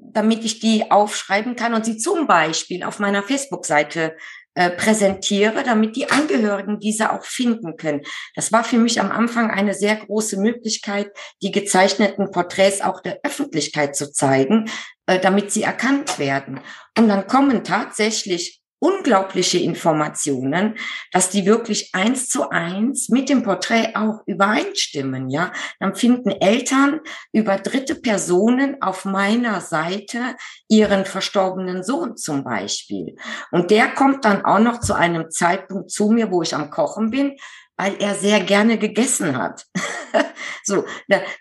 damit 0.00 0.44
ich 0.44 0.60
die 0.60 0.90
aufschreiben 0.90 1.56
kann 1.56 1.74
und 1.74 1.84
sie 1.84 1.96
zum 1.96 2.26
Beispiel 2.26 2.82
auf 2.84 2.98
meiner 2.98 3.22
Facebook-Seite 3.22 4.16
äh, 4.54 4.70
präsentiere, 4.70 5.62
damit 5.62 5.96
die 5.96 6.10
Angehörigen 6.10 6.80
diese 6.80 7.12
auch 7.12 7.24
finden 7.24 7.76
können. 7.76 8.02
Das 8.34 8.52
war 8.52 8.64
für 8.64 8.78
mich 8.78 9.00
am 9.00 9.10
Anfang 9.10 9.50
eine 9.50 9.74
sehr 9.74 9.96
große 9.96 10.40
Möglichkeit, 10.40 11.10
die 11.42 11.52
gezeichneten 11.52 12.30
Porträts 12.30 12.80
auch 12.80 13.00
der 13.00 13.20
Öffentlichkeit 13.22 13.94
zu 13.94 14.12
zeigen, 14.12 14.70
äh, 15.06 15.20
damit 15.20 15.52
sie 15.52 15.62
erkannt 15.62 16.18
werden. 16.18 16.60
Und 16.96 17.08
dann 17.08 17.26
kommen 17.26 17.64
tatsächlich 17.64 18.57
unglaubliche 18.80 19.58
Informationen, 19.58 20.76
dass 21.12 21.30
die 21.30 21.46
wirklich 21.46 21.90
eins 21.94 22.28
zu 22.28 22.50
eins 22.50 23.08
mit 23.08 23.28
dem 23.28 23.42
Porträt 23.42 23.94
auch 23.94 24.22
übereinstimmen, 24.26 25.28
ja. 25.30 25.52
Dann 25.80 25.94
finden 25.94 26.30
Eltern 26.30 27.00
über 27.32 27.56
dritte 27.56 27.94
Personen 27.94 28.80
auf 28.80 29.04
meiner 29.04 29.60
Seite 29.60 30.36
ihren 30.68 31.04
verstorbenen 31.04 31.82
Sohn 31.82 32.16
zum 32.16 32.44
Beispiel. 32.44 33.16
Und 33.50 33.70
der 33.70 33.88
kommt 33.88 34.24
dann 34.24 34.44
auch 34.44 34.60
noch 34.60 34.80
zu 34.80 34.94
einem 34.94 35.30
Zeitpunkt 35.30 35.90
zu 35.90 36.10
mir, 36.10 36.30
wo 36.30 36.42
ich 36.42 36.54
am 36.54 36.70
Kochen 36.70 37.10
bin, 37.10 37.36
weil 37.76 37.96
er 38.00 38.14
sehr 38.14 38.40
gerne 38.40 38.76
gegessen 38.76 39.36
hat. 39.36 39.66
so, 40.64 40.84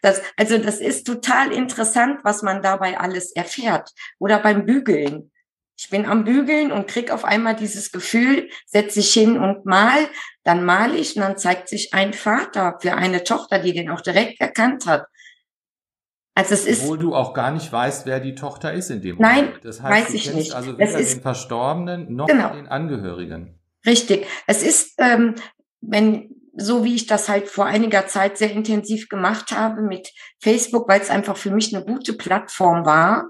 das, 0.02 0.22
also 0.38 0.58
das 0.60 0.80
ist 0.80 1.06
total 1.06 1.52
interessant, 1.52 2.20
was 2.24 2.44
man 2.44 2.62
dabei 2.62 3.00
alles 3.00 3.32
erfährt. 3.32 3.92
Oder 4.20 4.40
beim 4.40 4.66
Bügeln 4.66 5.32
ich 5.78 5.90
bin 5.92 6.08
am 6.08 6.24
Bügeln 6.24 6.72
und 6.72 6.88
krieg 6.88 7.12
auf 7.12 7.24
einmal 7.24 7.56
dieses 7.56 7.92
Gefühl, 7.92 8.50
setze 8.66 9.00
ich 9.00 9.14
hin 9.14 9.38
und 9.38 9.66
mal, 9.66 10.08
dann 10.44 10.66
mal 10.66 10.96
ich 10.96 11.16
und 11.16 11.22
dann 11.22 11.38
zeigt 11.38 11.70
sich 11.70 11.94
ein 11.94 12.14
Vater 12.14 12.78
für 12.82 12.96
eine 12.96 13.24
Tochter, 13.24 13.60
die 13.60 13.74
den 13.74 13.90
auch 13.92 14.02
direkt 14.02 14.42
erkannt 14.42 14.88
hat. 14.88 15.06
Also 16.34 16.56
es 16.56 16.66
ist, 16.66 16.84
Obwohl 16.84 16.98
du 16.98 17.16
auch 17.16 17.34
gar 17.34 17.52
nicht 17.52 17.72
weißt, 17.72 18.06
wer 18.06 18.20
die 18.20 18.36
Tochter 18.36 18.74
ist 18.74 18.90
in 18.90 19.02
dem 19.02 19.16
Moment. 19.16 19.36
Nein, 19.36 19.54
das 19.64 19.82
heißt, 19.82 20.08
weiß 20.08 20.14
ich 20.16 20.34
nicht. 20.34 20.54
Also 20.54 20.78
weder 20.78 21.00
ist, 21.00 21.16
den 21.16 21.22
Verstorbenen 21.22 22.16
noch 22.16 22.28
genau. 22.28 22.54
den 22.54 22.68
Angehörigen. 22.68 23.60
Richtig. 23.86 24.26
Es 24.48 24.64
ist, 24.64 24.96
ähm, 25.00 25.36
wenn 25.82 26.30
so 26.56 26.84
wie 26.84 26.96
ich 26.96 27.06
das 27.06 27.30
halt 27.30 27.48
vor 27.48 27.66
einiger 27.66 28.08
Zeit 28.08 28.38
sehr 28.40 28.52
intensiv 28.52 29.10
gemacht 29.10 29.52
habe 29.52 29.84
mit 29.84 30.12
Facebook, 30.42 30.90
weil 30.90 31.02
es 31.02 31.12
einfach 31.12 31.38
für 31.38 31.52
mich 31.52 31.76
eine 31.76 31.86
gute 31.86 32.14
Plattform 32.14 32.84
war, 32.84 33.30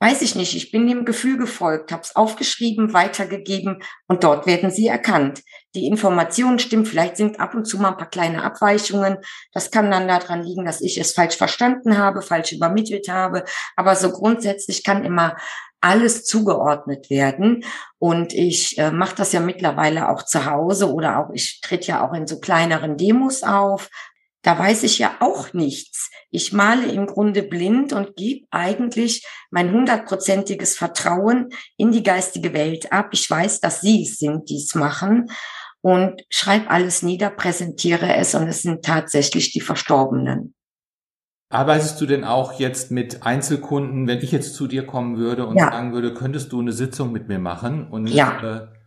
weiß 0.00 0.22
ich 0.22 0.34
nicht, 0.34 0.54
ich 0.54 0.70
bin 0.70 0.86
dem 0.86 1.04
Gefühl 1.04 1.38
gefolgt, 1.38 1.90
habe 1.90 2.02
es 2.02 2.14
aufgeschrieben, 2.14 2.92
weitergegeben 2.92 3.82
und 4.06 4.22
dort 4.22 4.46
werden 4.46 4.70
sie 4.70 4.86
erkannt. 4.86 5.42
Die 5.74 5.86
Information 5.86 6.58
stimmt, 6.58 6.88
vielleicht 6.88 7.16
sind 7.16 7.40
ab 7.40 7.54
und 7.54 7.64
zu 7.64 7.78
mal 7.78 7.90
ein 7.90 7.96
paar 7.96 8.08
kleine 8.08 8.42
Abweichungen. 8.42 9.18
Das 9.52 9.70
kann 9.70 9.90
dann 9.90 10.08
daran 10.08 10.42
liegen, 10.42 10.64
dass 10.64 10.80
ich 10.80 10.98
es 10.98 11.12
falsch 11.12 11.36
verstanden 11.36 11.98
habe, 11.98 12.22
falsch 12.22 12.52
übermittelt 12.52 13.08
habe. 13.08 13.44
Aber 13.76 13.96
so 13.96 14.10
grundsätzlich 14.10 14.84
kann 14.84 15.04
immer 15.04 15.36
alles 15.80 16.24
zugeordnet 16.24 17.10
werden. 17.10 17.64
Und 17.98 18.32
ich 18.32 18.78
äh, 18.78 18.90
mache 18.90 19.16
das 19.16 19.32
ja 19.32 19.40
mittlerweile 19.40 20.08
auch 20.08 20.24
zu 20.24 20.46
Hause 20.46 20.92
oder 20.92 21.18
auch 21.18 21.30
ich 21.32 21.60
tritt 21.60 21.86
ja 21.86 22.06
auch 22.06 22.12
in 22.14 22.26
so 22.26 22.40
kleineren 22.40 22.96
Demos 22.96 23.42
auf, 23.42 23.88
da 24.42 24.58
weiß 24.58 24.84
ich 24.84 24.98
ja 24.98 25.16
auch 25.20 25.52
nichts. 25.52 26.10
Ich 26.30 26.52
male 26.52 26.86
im 26.86 27.06
Grunde 27.06 27.42
blind 27.42 27.92
und 27.92 28.16
gebe 28.16 28.46
eigentlich 28.50 29.26
mein 29.50 29.72
hundertprozentiges 29.72 30.76
Vertrauen 30.76 31.48
in 31.76 31.90
die 31.90 32.02
geistige 32.02 32.52
Welt 32.52 32.92
ab. 32.92 33.08
Ich 33.12 33.28
weiß, 33.28 33.60
dass 33.60 33.80
Sie 33.80 34.02
es 34.02 34.18
sind, 34.18 34.48
die 34.50 34.56
es 34.56 34.74
machen 34.74 35.30
und 35.80 36.22
schreibe 36.28 36.70
alles 36.70 37.02
nieder, 37.02 37.30
präsentiere 37.30 38.14
es 38.16 38.34
und 38.34 38.46
es 38.48 38.62
sind 38.62 38.84
tatsächlich 38.84 39.52
die 39.52 39.60
Verstorbenen. 39.60 40.54
Arbeitest 41.50 41.98
du 42.00 42.06
denn 42.06 42.24
auch 42.24 42.60
jetzt 42.60 42.90
mit 42.90 43.22
Einzelkunden, 43.22 44.06
wenn 44.06 44.18
ich 44.18 44.32
jetzt 44.32 44.54
zu 44.54 44.66
dir 44.66 44.86
kommen 44.86 45.16
würde 45.16 45.46
und 45.46 45.56
ja. 45.56 45.70
sagen 45.70 45.94
würde, 45.94 46.12
könntest 46.12 46.52
du 46.52 46.60
eine 46.60 46.72
Sitzung 46.72 47.10
mit 47.10 47.28
mir 47.28 47.38
machen? 47.38 47.88
Und 47.88 48.06
ja. 48.08 48.42
Äh, 48.42 48.77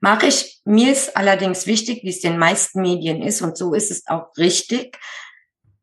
Mache 0.00 0.26
ich. 0.26 0.60
Mir 0.64 0.92
ist 0.92 1.16
allerdings 1.16 1.66
wichtig, 1.66 2.02
wie 2.02 2.10
es 2.10 2.20
den 2.20 2.38
meisten 2.38 2.80
Medien 2.82 3.22
ist, 3.22 3.42
und 3.42 3.56
so 3.56 3.74
ist 3.74 3.90
es 3.90 4.06
auch 4.06 4.36
richtig. 4.36 4.98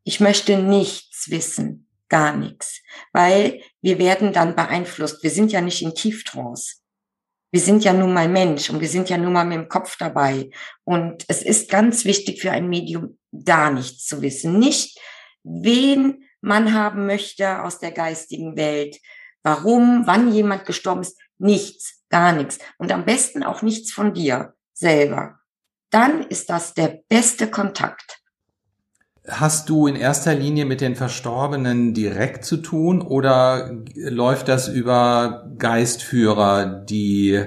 Ich 0.04 0.20
möchte 0.20 0.58
nichts 0.58 1.30
wissen, 1.30 1.88
gar 2.08 2.36
nichts, 2.36 2.80
weil 3.12 3.62
wir 3.80 3.98
werden 3.98 4.32
dann 4.32 4.56
beeinflusst. 4.56 5.22
Wir 5.22 5.30
sind 5.30 5.52
ja 5.52 5.60
nicht 5.60 5.82
in 5.82 5.94
Tieftrance. 5.94 6.76
Wir 7.52 7.60
sind 7.60 7.84
ja 7.84 7.92
nun 7.92 8.14
mal 8.14 8.28
Mensch 8.28 8.70
und 8.70 8.80
wir 8.80 8.88
sind 8.88 9.10
ja 9.10 9.18
nun 9.18 9.34
mal 9.34 9.44
mit 9.44 9.58
dem 9.58 9.68
Kopf 9.68 9.98
dabei. 9.98 10.48
Und 10.84 11.24
es 11.28 11.42
ist 11.42 11.70
ganz 11.70 12.06
wichtig 12.06 12.40
für 12.40 12.50
ein 12.50 12.68
Medium, 12.68 13.18
da 13.30 13.70
nichts 13.70 14.06
zu 14.06 14.22
wissen. 14.22 14.58
Nicht, 14.58 14.98
wen 15.44 16.24
man 16.40 16.72
haben 16.72 17.06
möchte 17.06 17.62
aus 17.62 17.78
der 17.78 17.92
geistigen 17.92 18.56
Welt, 18.56 18.98
warum, 19.42 20.06
wann 20.06 20.32
jemand 20.32 20.64
gestorben 20.64 21.02
ist. 21.02 21.18
Nichts, 21.42 22.04
gar 22.08 22.32
nichts. 22.32 22.58
Und 22.78 22.92
am 22.92 23.04
besten 23.04 23.42
auch 23.42 23.62
nichts 23.62 23.92
von 23.92 24.14
dir 24.14 24.54
selber. 24.72 25.40
Dann 25.90 26.22
ist 26.22 26.50
das 26.50 26.72
der 26.72 27.00
beste 27.08 27.48
Kontakt. 27.48 28.20
Hast 29.28 29.68
du 29.68 29.88
in 29.88 29.96
erster 29.96 30.34
Linie 30.34 30.64
mit 30.64 30.80
den 30.80 30.94
Verstorbenen 30.94 31.94
direkt 31.94 32.44
zu 32.44 32.58
tun 32.58 33.02
oder 33.02 33.72
läuft 33.94 34.46
das 34.46 34.68
über 34.68 35.52
Geistführer, 35.58 36.84
die 36.88 37.44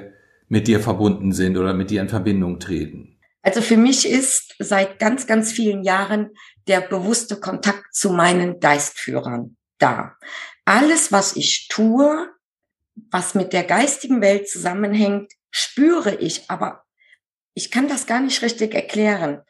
mit 0.49 0.67
dir 0.67 0.81
verbunden 0.81 1.31
sind 1.31 1.57
oder 1.57 1.73
mit 1.73 1.89
dir 1.89 2.01
in 2.01 2.09
Verbindung 2.09 2.59
treten? 2.59 3.17
Also 3.43 3.61
für 3.61 3.77
mich 3.77 4.09
ist 4.09 4.55
seit 4.59 4.99
ganz, 4.99 5.25
ganz 5.25 5.53
vielen 5.53 5.83
Jahren 5.83 6.31
der 6.67 6.81
bewusste 6.81 7.39
Kontakt 7.39 7.93
zu 7.93 8.09
meinen 8.09 8.59
Geistführern 8.59 9.55
da. 9.77 10.17
Alles, 10.65 11.11
was 11.11 11.35
ich 11.35 11.67
tue, 11.69 12.27
was 13.11 13.35
mit 13.35 13.53
der 13.53 13.63
geistigen 13.63 14.21
Welt 14.21 14.49
zusammenhängt, 14.49 15.31
spüre 15.51 16.15
ich, 16.15 16.49
aber 16.49 16.83
ich 17.53 17.71
kann 17.71 17.87
das 17.87 18.05
gar 18.05 18.19
nicht 18.19 18.41
richtig 18.41 18.73
erklären. 18.73 19.41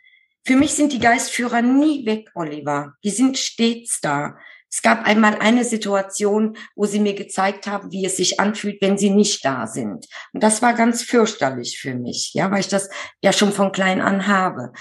Für 0.46 0.56
mich 0.56 0.74
sind 0.76 0.94
die 0.94 1.00
Geistführer 1.00 1.62
nie 1.62 2.06
weg, 2.06 2.30
Oliver. 2.36 2.94
Die 3.04 3.10
sind 3.10 3.38
stets 3.38 4.00
da. 4.02 4.38
Es 4.72 4.82
gab 4.82 5.06
einmal 5.06 5.40
eine 5.40 5.64
Situation, 5.64 6.58
wo 6.76 6.86
sie 6.86 7.00
mir 7.00 7.16
gezeigt 7.16 7.66
haben, 7.66 7.92
wie 7.92 8.06
es 8.06 8.18
sich 8.18 8.40
anfühlt, 8.40 8.82
wenn 8.82 8.98
sie 8.98 9.10
nicht 9.10 9.44
da 9.44 9.66
sind. 9.66 10.06
Und 10.34 10.44
das 10.44 10.62
war 10.62 10.74
ganz 10.74 11.02
fürchterlich 11.02 11.80
für 11.80 11.96
mich, 11.96 12.32
ja, 12.34 12.52
weil 12.52 12.60
ich 12.60 12.68
das 12.68 12.90
ja 13.22 13.34
schon 13.34 13.54
von 13.54 13.72
klein 13.72 14.02
an 14.02 14.28
habe. 14.28 14.74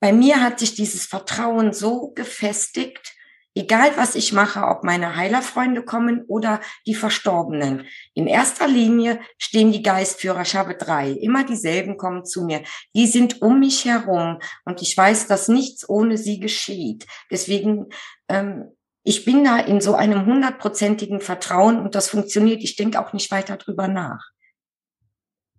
Bei 0.00 0.12
mir 0.12 0.40
hat 0.40 0.58
sich 0.58 0.74
dieses 0.74 1.06
Vertrauen 1.06 1.72
so 1.72 2.10
gefestigt, 2.12 3.14
Egal 3.54 3.90
was 3.96 4.14
ich 4.14 4.32
mache, 4.32 4.62
ob 4.62 4.82
meine 4.82 5.16
Heilerfreunde 5.16 5.84
kommen 5.84 6.24
oder 6.26 6.60
die 6.86 6.94
Verstorbenen. 6.94 7.86
In 8.14 8.26
erster 8.26 8.66
Linie 8.66 9.20
stehen 9.36 9.72
die 9.72 9.82
Geistführer, 9.82 10.40
ich 10.42 10.56
habe 10.56 10.74
drei, 10.74 11.10
immer 11.10 11.44
dieselben 11.44 11.98
kommen 11.98 12.24
zu 12.24 12.44
mir. 12.44 12.62
Die 12.94 13.06
sind 13.06 13.42
um 13.42 13.60
mich 13.60 13.84
herum 13.84 14.38
und 14.64 14.80
ich 14.80 14.96
weiß, 14.96 15.26
dass 15.26 15.48
nichts 15.48 15.86
ohne 15.86 16.16
sie 16.16 16.40
geschieht. 16.40 17.06
Deswegen, 17.30 17.88
ähm, 18.28 18.72
ich 19.04 19.26
bin 19.26 19.44
da 19.44 19.58
in 19.58 19.82
so 19.82 19.94
einem 19.94 20.24
hundertprozentigen 20.24 21.20
Vertrauen 21.20 21.78
und 21.78 21.94
das 21.94 22.08
funktioniert. 22.08 22.62
Ich 22.62 22.76
denke 22.76 23.00
auch 23.00 23.12
nicht 23.12 23.30
weiter 23.30 23.58
drüber 23.58 23.86
nach. 23.86 24.30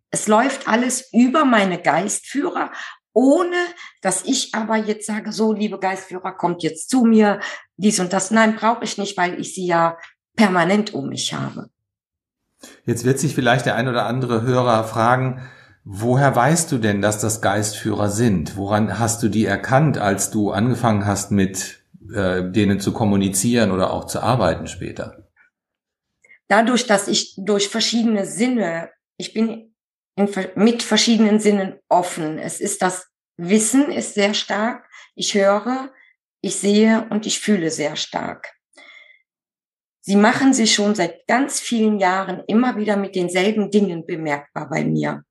Es 0.09 0.27
läuft 0.27 0.67
alles 0.67 1.11
über 1.11 1.43
meine 1.43 1.81
Geistführer 1.81 2.71
ohne 3.13 3.55
dass 4.01 4.25
ich 4.25 4.53
aber 4.53 4.75
jetzt 4.75 5.07
sage, 5.07 5.31
so, 5.31 5.53
liebe 5.53 5.79
Geistführer, 5.79 6.33
kommt 6.33 6.63
jetzt 6.63 6.89
zu 6.89 7.05
mir, 7.05 7.39
dies 7.77 7.99
und 7.99 8.11
das. 8.11 8.31
Nein, 8.31 8.55
brauche 8.55 8.83
ich 8.83 8.97
nicht, 8.97 9.17
weil 9.17 9.39
ich 9.39 9.53
sie 9.53 9.65
ja 9.65 9.97
permanent 10.35 10.93
um 10.93 11.09
mich 11.09 11.33
habe. 11.33 11.69
Jetzt 12.85 13.05
wird 13.05 13.19
sich 13.19 13.35
vielleicht 13.35 13.65
der 13.65 13.75
ein 13.75 13.87
oder 13.87 14.05
andere 14.05 14.41
Hörer 14.41 14.83
fragen, 14.83 15.41
woher 15.83 16.35
weißt 16.35 16.71
du 16.71 16.77
denn, 16.77 17.01
dass 17.01 17.19
das 17.19 17.41
Geistführer 17.41 18.09
sind? 18.09 18.57
Woran 18.57 18.99
hast 18.99 19.21
du 19.21 19.29
die 19.29 19.45
erkannt, 19.45 19.97
als 19.97 20.31
du 20.31 20.51
angefangen 20.51 21.05
hast, 21.05 21.31
mit 21.31 21.83
äh, 22.13 22.49
denen 22.49 22.79
zu 22.79 22.93
kommunizieren 22.93 23.71
oder 23.71 23.91
auch 23.91 24.05
zu 24.05 24.21
arbeiten 24.21 24.67
später? 24.67 25.29
Dadurch, 26.47 26.87
dass 26.87 27.07
ich 27.07 27.35
durch 27.37 27.69
verschiedene 27.69 28.25
Sinne, 28.25 28.89
ich 29.17 29.33
bin 29.33 29.72
in, 30.15 30.29
mit 30.55 30.83
verschiedenen 30.83 31.39
Sinnen 31.39 31.79
offen. 31.89 32.37
Es 32.37 32.59
ist 32.59 32.81
das 32.81 33.07
Wissen 33.37 33.91
ist 33.91 34.13
sehr 34.13 34.33
stark. 34.33 34.87
Ich 35.15 35.33
höre, 35.33 35.91
ich 36.41 36.55
sehe 36.55 37.07
und 37.09 37.25
ich 37.25 37.39
fühle 37.39 37.71
sehr 37.71 37.95
stark. 37.95 38.53
Sie 40.01 40.15
machen 40.15 40.53
sich 40.53 40.73
schon 40.73 40.95
seit 40.95 41.25
ganz 41.27 41.59
vielen 41.59 41.97
Jahren 41.97 42.43
immer 42.47 42.75
wieder 42.75 42.97
mit 42.97 43.15
denselben 43.15 43.71
Dingen 43.71 44.05
bemerkbar 44.05 44.69
bei 44.69 44.83
mir. 44.83 45.23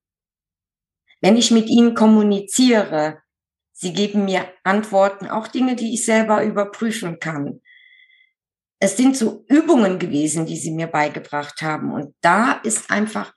Wenn 1.21 1.37
ich 1.37 1.51
mit 1.51 1.69
ihnen 1.69 1.95
kommuniziere, 1.95 3.23
sie 3.73 3.93
geben 3.93 4.25
mir 4.25 4.49
Antworten, 4.65 5.29
auch 5.29 5.47
Dinge, 5.47 5.77
die 5.77 5.95
ich 5.95 6.05
selber 6.05 6.43
überprüfen 6.43 7.21
kann. 7.21 7.61
Es 8.81 8.97
sind 8.97 9.17
so 9.17 9.45
Übungen 9.47 9.99
gewesen, 9.99 10.47
die 10.47 10.57
sie 10.57 10.73
mir 10.73 10.89
beigebracht 10.89 11.63
haben. 11.63 11.93
Und 11.93 12.17
da 12.21 12.53
ist 12.65 12.91
einfach 12.91 13.33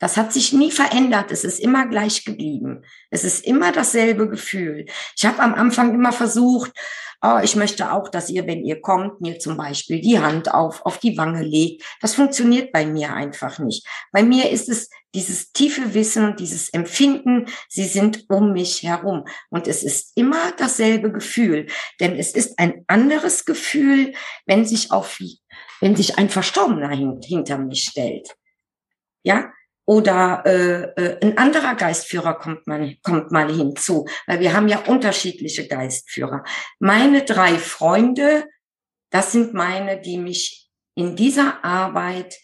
Das 0.00 0.16
hat 0.16 0.32
sich 0.32 0.52
nie 0.52 0.72
verändert. 0.72 1.30
Es 1.30 1.44
ist 1.44 1.60
immer 1.60 1.86
gleich 1.86 2.24
geblieben. 2.24 2.84
Es 3.10 3.22
ist 3.22 3.44
immer 3.44 3.70
dasselbe 3.70 4.28
Gefühl. 4.28 4.86
Ich 5.16 5.26
habe 5.26 5.40
am 5.40 5.54
Anfang 5.54 5.94
immer 5.94 6.10
versucht, 6.10 6.72
oh, 7.22 7.38
ich 7.42 7.54
möchte 7.54 7.92
auch, 7.92 8.08
dass 8.08 8.30
ihr, 8.30 8.46
wenn 8.46 8.64
ihr 8.64 8.80
kommt, 8.80 9.20
mir 9.20 9.38
zum 9.38 9.58
Beispiel 9.58 10.00
die 10.00 10.18
Hand 10.18 10.52
auf, 10.52 10.84
auf 10.86 10.98
die 10.98 11.18
Wange 11.18 11.42
legt. 11.42 11.84
Das 12.00 12.14
funktioniert 12.14 12.72
bei 12.72 12.86
mir 12.86 13.12
einfach 13.12 13.58
nicht. 13.58 13.86
Bei 14.10 14.22
mir 14.22 14.50
ist 14.50 14.70
es 14.70 14.88
dieses 15.14 15.52
tiefe 15.52 15.92
Wissen 15.92 16.24
und 16.24 16.40
dieses 16.40 16.70
Empfinden, 16.70 17.46
sie 17.68 17.84
sind 17.84 18.24
um 18.30 18.52
mich 18.52 18.82
herum. 18.82 19.26
Und 19.50 19.68
es 19.68 19.82
ist 19.82 20.12
immer 20.14 20.52
dasselbe 20.56 21.12
Gefühl. 21.12 21.66
Denn 22.00 22.16
es 22.16 22.32
ist 22.32 22.58
ein 22.58 22.84
anderes 22.86 23.44
Gefühl, 23.44 24.14
wenn 24.46 24.64
sich 24.64 24.90
auf, 24.92 25.18
wenn 25.80 25.94
sich 25.94 26.16
ein 26.16 26.30
Verstorbener 26.30 26.88
hinter 27.22 27.58
mich 27.58 27.84
stellt. 27.84 28.34
Ja, 29.22 29.52
oder 29.90 30.44
äh, 30.46 30.82
äh, 31.02 31.18
ein 31.20 31.36
anderer 31.36 31.74
Geistführer 31.74 32.34
kommt 32.34 32.64
mal, 32.68 32.94
kommt 33.02 33.32
mal 33.32 33.52
hinzu, 33.52 34.06
weil 34.28 34.38
wir 34.38 34.52
haben 34.52 34.68
ja 34.68 34.78
unterschiedliche 34.86 35.66
Geistführer. 35.66 36.44
Meine 36.78 37.24
drei 37.24 37.58
Freunde, 37.58 38.44
das 39.10 39.32
sind 39.32 39.52
meine, 39.52 40.00
die 40.00 40.18
mich 40.18 40.70
in 40.94 41.16
dieser 41.16 41.64
Arbeit 41.64 42.36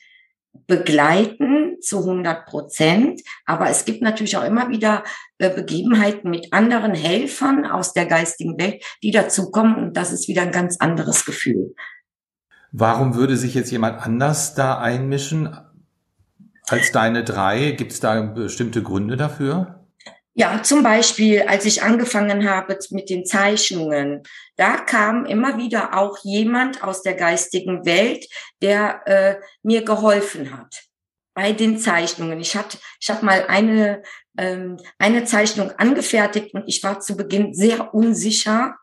begleiten 0.66 1.76
zu 1.80 2.00
100 2.00 2.46
Prozent. 2.46 3.22
Aber 3.44 3.70
es 3.70 3.84
gibt 3.84 4.02
natürlich 4.02 4.36
auch 4.36 4.44
immer 4.44 4.68
wieder 4.68 5.04
äh, 5.38 5.48
Begebenheiten 5.48 6.28
mit 6.28 6.52
anderen 6.52 6.96
Helfern 6.96 7.64
aus 7.64 7.92
der 7.92 8.06
geistigen 8.06 8.58
Welt, 8.58 8.82
die 9.04 9.12
dazukommen 9.12 9.76
und 9.76 9.96
das 9.96 10.10
ist 10.10 10.26
wieder 10.26 10.42
ein 10.42 10.50
ganz 10.50 10.78
anderes 10.80 11.24
Gefühl. 11.24 11.76
Warum 12.72 13.14
würde 13.14 13.36
sich 13.36 13.54
jetzt 13.54 13.70
jemand 13.70 14.04
anders 14.04 14.56
da 14.56 14.80
einmischen? 14.80 15.56
Als 16.68 16.92
deine 16.92 17.24
drei, 17.24 17.72
gibt 17.72 17.92
es 17.92 18.00
da 18.00 18.20
bestimmte 18.22 18.82
Gründe 18.82 19.16
dafür? 19.16 19.86
Ja, 20.34 20.62
zum 20.62 20.82
Beispiel, 20.82 21.42
als 21.42 21.64
ich 21.64 21.82
angefangen 21.82 22.48
habe 22.48 22.78
mit 22.90 23.08
den 23.08 23.24
Zeichnungen, 23.24 24.22
da 24.56 24.76
kam 24.76 25.24
immer 25.24 25.56
wieder 25.56 25.96
auch 25.96 26.18
jemand 26.24 26.82
aus 26.82 27.02
der 27.02 27.14
geistigen 27.14 27.86
Welt, 27.86 28.26
der 28.60 29.00
äh, 29.06 29.36
mir 29.62 29.82
geholfen 29.82 30.56
hat 30.56 30.82
bei 31.34 31.52
den 31.52 31.78
Zeichnungen. 31.78 32.38
Ich 32.40 32.54
hatte, 32.54 32.78
ich 33.00 33.08
habe 33.08 33.24
mal 33.24 33.46
eine 33.46 34.02
ähm, 34.38 34.76
eine 34.98 35.24
Zeichnung 35.24 35.70
angefertigt 35.78 36.54
und 36.54 36.64
ich 36.66 36.82
war 36.82 37.00
zu 37.00 37.16
Beginn 37.16 37.54
sehr 37.54 37.94
unsicher, 37.94 38.76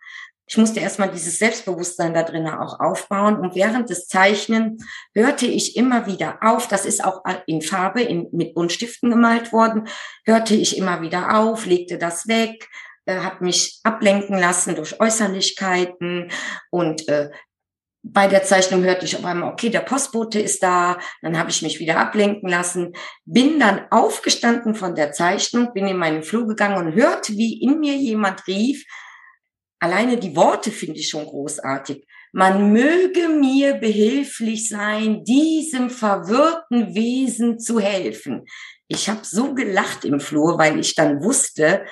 ich 0.45 0.57
musste 0.57 0.81
erstmal 0.81 1.09
dieses 1.09 1.39
Selbstbewusstsein 1.39 2.13
da 2.13 2.23
drinnen 2.23 2.53
auch 2.53 2.79
aufbauen. 2.79 3.37
Und 3.37 3.55
während 3.55 3.89
des 3.89 4.07
Zeichnen 4.07 4.77
hörte 5.15 5.45
ich 5.45 5.77
immer 5.77 6.05
wieder 6.05 6.39
auf, 6.41 6.67
das 6.67 6.85
ist 6.85 7.03
auch 7.03 7.23
in 7.47 7.61
Farbe, 7.61 8.01
in, 8.01 8.27
mit 8.31 8.53
Buntstiften 8.53 9.09
gemalt 9.09 9.53
worden, 9.53 9.87
hörte 10.25 10.55
ich 10.55 10.77
immer 10.77 11.01
wieder 11.01 11.37
auf, 11.37 11.65
legte 11.65 11.97
das 11.97 12.27
weg, 12.27 12.67
äh, 13.05 13.19
hat 13.19 13.41
mich 13.41 13.79
ablenken 13.83 14.37
lassen 14.37 14.75
durch 14.75 14.99
Äußerlichkeiten 14.99 16.29
und 16.71 17.07
äh, 17.07 17.29
bei 18.05 18.27
der 18.27 18.43
Zeichnung 18.43 18.83
hörte 18.83 19.05
ich 19.05 19.15
auf 19.15 19.23
einmal, 19.23 19.49
okay, 19.49 19.69
der 19.69 19.79
Postbote 19.79 20.37
ist 20.37 20.61
da, 20.61 20.99
dann 21.21 21.39
habe 21.39 21.49
ich 21.51 21.61
mich 21.61 21.79
wieder 21.79 21.97
ablenken 21.97 22.49
lassen, 22.49 22.93
bin 23.23 23.61
dann 23.61 23.87
aufgestanden 23.91 24.75
von 24.75 24.93
der 24.93 25.13
Zeichnung, 25.13 25.73
bin 25.73 25.87
in 25.87 25.95
meinen 25.95 26.21
Flur 26.21 26.45
gegangen 26.45 26.85
und 26.85 26.95
hörte, 26.95 27.31
wie 27.33 27.61
in 27.61 27.79
mir 27.79 27.95
jemand 27.95 28.45
rief, 28.45 28.85
Alleine 29.83 30.15
die 30.15 30.33
Worte 30.33 30.71
finde 30.71 31.01
ich 31.01 31.09
schon 31.09 31.25
großartig. 31.25 32.07
Man 32.31 32.71
möge 32.71 33.27
mir 33.27 33.73
behilflich 33.73 34.69
sein, 34.69 35.25
diesem 35.25 35.89
verwirrten 35.89 36.95
Wesen 36.95 37.59
zu 37.59 37.81
helfen. 37.81 38.45
Ich 38.87 39.09
habe 39.09 39.19
so 39.23 39.53
gelacht 39.53 40.05
im 40.05 40.21
Flur, 40.21 40.57
weil 40.57 40.79
ich 40.79 40.95
dann 40.95 41.21
wusste, 41.21 41.83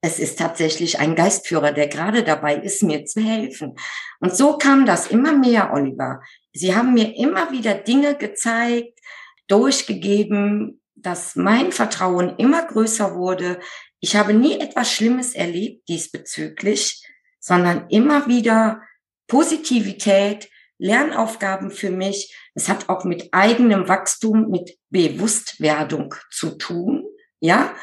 es 0.00 0.20
ist 0.20 0.38
tatsächlich 0.38 1.00
ein 1.00 1.16
Geistführer, 1.16 1.72
der 1.72 1.88
gerade 1.88 2.22
dabei 2.22 2.54
ist, 2.54 2.84
mir 2.84 3.04
zu 3.04 3.20
helfen. 3.20 3.74
Und 4.20 4.36
so 4.36 4.56
kam 4.56 4.86
das 4.86 5.08
immer 5.08 5.32
mehr, 5.32 5.72
Oliver. 5.74 6.20
Sie 6.52 6.76
haben 6.76 6.94
mir 6.94 7.16
immer 7.16 7.50
wieder 7.50 7.74
Dinge 7.74 8.14
gezeigt, 8.14 9.00
durchgegeben, 9.48 10.80
dass 10.94 11.34
mein 11.34 11.72
Vertrauen 11.72 12.36
immer 12.36 12.64
größer 12.66 13.16
wurde, 13.16 13.58
ich 14.00 14.16
habe 14.16 14.34
nie 14.34 14.58
etwas 14.58 14.92
Schlimmes 14.92 15.34
erlebt 15.34 15.88
diesbezüglich, 15.88 17.06
sondern 17.38 17.88
immer 17.88 18.26
wieder 18.26 18.82
Positivität, 19.28 20.50
Lernaufgaben 20.78 21.70
für 21.70 21.90
mich. 21.90 22.34
Es 22.54 22.68
hat 22.68 22.88
auch 22.88 23.04
mit 23.04 23.28
eigenem 23.32 23.86
Wachstum, 23.88 24.48
mit 24.50 24.78
Bewusstwerdung 24.88 26.14
zu 26.30 26.56
tun, 26.56 27.04
ja. 27.38 27.74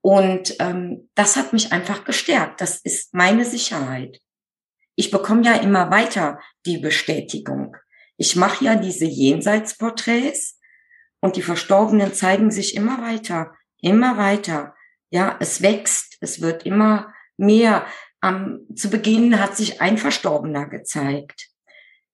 Und 0.00 0.54
ähm, 0.60 1.10
das 1.14 1.36
hat 1.36 1.52
mich 1.52 1.72
einfach 1.72 2.04
gestärkt. 2.04 2.60
Das 2.60 2.80
ist 2.80 3.12
meine 3.12 3.44
Sicherheit. 3.44 4.20
Ich 4.94 5.10
bekomme 5.10 5.42
ja 5.42 5.54
immer 5.54 5.90
weiter 5.90 6.38
die 6.64 6.78
Bestätigung. 6.78 7.76
Ich 8.16 8.36
mache 8.36 8.64
ja 8.64 8.76
diese 8.76 9.04
Jenseitsporträts 9.04 10.58
und 11.20 11.36
die 11.36 11.42
Verstorbenen 11.42 12.14
zeigen 12.14 12.50
sich 12.50 12.74
immer 12.76 13.02
weiter, 13.02 13.52
immer 13.80 14.16
weiter. 14.16 14.75
Ja, 15.10 15.36
es 15.40 15.62
wächst, 15.62 16.16
es 16.20 16.40
wird 16.40 16.64
immer 16.66 17.12
mehr. 17.36 17.86
Um, 18.24 18.66
zu 18.74 18.88
Beginn 18.88 19.38
hat 19.38 19.56
sich 19.56 19.80
ein 19.80 19.98
Verstorbener 19.98 20.66
gezeigt. 20.68 21.48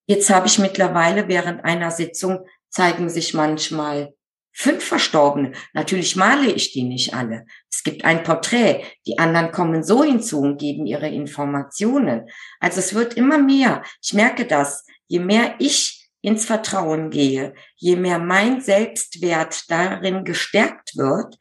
Jetzt 0.07 0.31
habe 0.31 0.47
ich 0.47 0.59
mittlerweile 0.59 1.29
während 1.29 1.65
einer 1.65 1.91
Sitzung 1.91 2.47
zeigen 2.69 3.09
sich 3.09 3.35
manchmal 3.35 4.15
fünf 4.53 4.85
Verstorbene. 4.85 5.53
Natürlich 5.73 6.17
male 6.17 6.51
ich 6.51 6.73
die 6.73 6.83
nicht 6.83 7.15
alle. 7.15 7.47
Es 7.71 7.83
gibt 7.83 8.05
ein 8.05 8.23
Porträt. 8.23 8.83
Die 9.07 9.19
anderen 9.19 9.53
kommen 9.53 9.83
so 9.83 10.05
hinzu 10.05 10.41
und 10.41 10.59
geben 10.59 10.87
ihre 10.87 11.09
Informationen. 11.09 12.29
Also 12.61 12.81
es 12.81 12.95
wird 12.95 13.15
immer 13.15 13.39
mehr. 13.39 13.83
Ich 14.03 14.13
merke 14.13 14.47
das. 14.47 14.85
Je 15.07 15.21
mehr 15.21 15.55
ich 15.59 16.11
ins 16.23 16.45
Vertrauen 16.45 17.11
gehe, 17.11 17.55
je 17.77 17.97
mehr 17.97 18.19
mein 18.19 18.61
Selbstwert 18.61 19.65
darin 19.69 20.25
gestärkt 20.25 20.97
wird, 20.97 21.37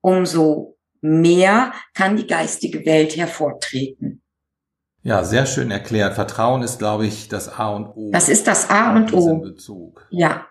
umso 0.00 0.73
mehr 1.04 1.72
kann 1.92 2.16
die 2.16 2.26
geistige 2.26 2.86
Welt 2.86 3.16
hervortreten. 3.16 4.22
Ja, 5.02 5.22
sehr 5.22 5.44
schön 5.44 5.70
erklärt. 5.70 6.14
Vertrauen 6.14 6.62
ist, 6.62 6.78
glaube 6.78 7.06
ich, 7.06 7.28
das 7.28 7.58
A 7.58 7.68
und 7.68 7.88
O. 7.88 8.10
Das 8.10 8.30
ist 8.30 8.46
das 8.46 8.70
A 8.70 8.96
und 8.96 9.12
O. 9.12 9.40
Bezug. 9.40 10.06
Ja. 10.10 10.46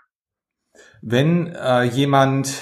Wenn 1.01 1.47
äh, 1.47 1.83
jemand 1.83 2.53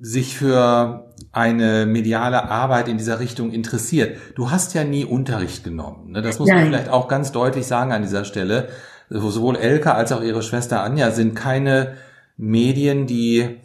sich 0.00 0.36
für 0.36 1.12
eine 1.32 1.86
mediale 1.86 2.44
Arbeit 2.44 2.86
in 2.86 2.98
dieser 2.98 3.18
Richtung 3.18 3.50
interessiert, 3.50 4.16
du 4.36 4.52
hast 4.52 4.72
ja 4.74 4.84
nie 4.84 5.04
Unterricht 5.04 5.64
genommen. 5.64 6.12
Ne? 6.12 6.22
Das 6.22 6.38
muss 6.38 6.48
Nein. 6.48 6.58
man 6.58 6.66
vielleicht 6.68 6.88
auch 6.88 7.08
ganz 7.08 7.32
deutlich 7.32 7.66
sagen 7.66 7.90
an 7.90 8.02
dieser 8.02 8.24
Stelle. 8.24 8.68
Sowohl 9.10 9.56
Elke 9.56 9.92
als 9.92 10.12
auch 10.12 10.22
ihre 10.22 10.42
Schwester 10.42 10.84
Anja 10.84 11.10
sind 11.10 11.34
keine 11.34 11.94
Medien, 12.36 13.08
die 13.08 13.60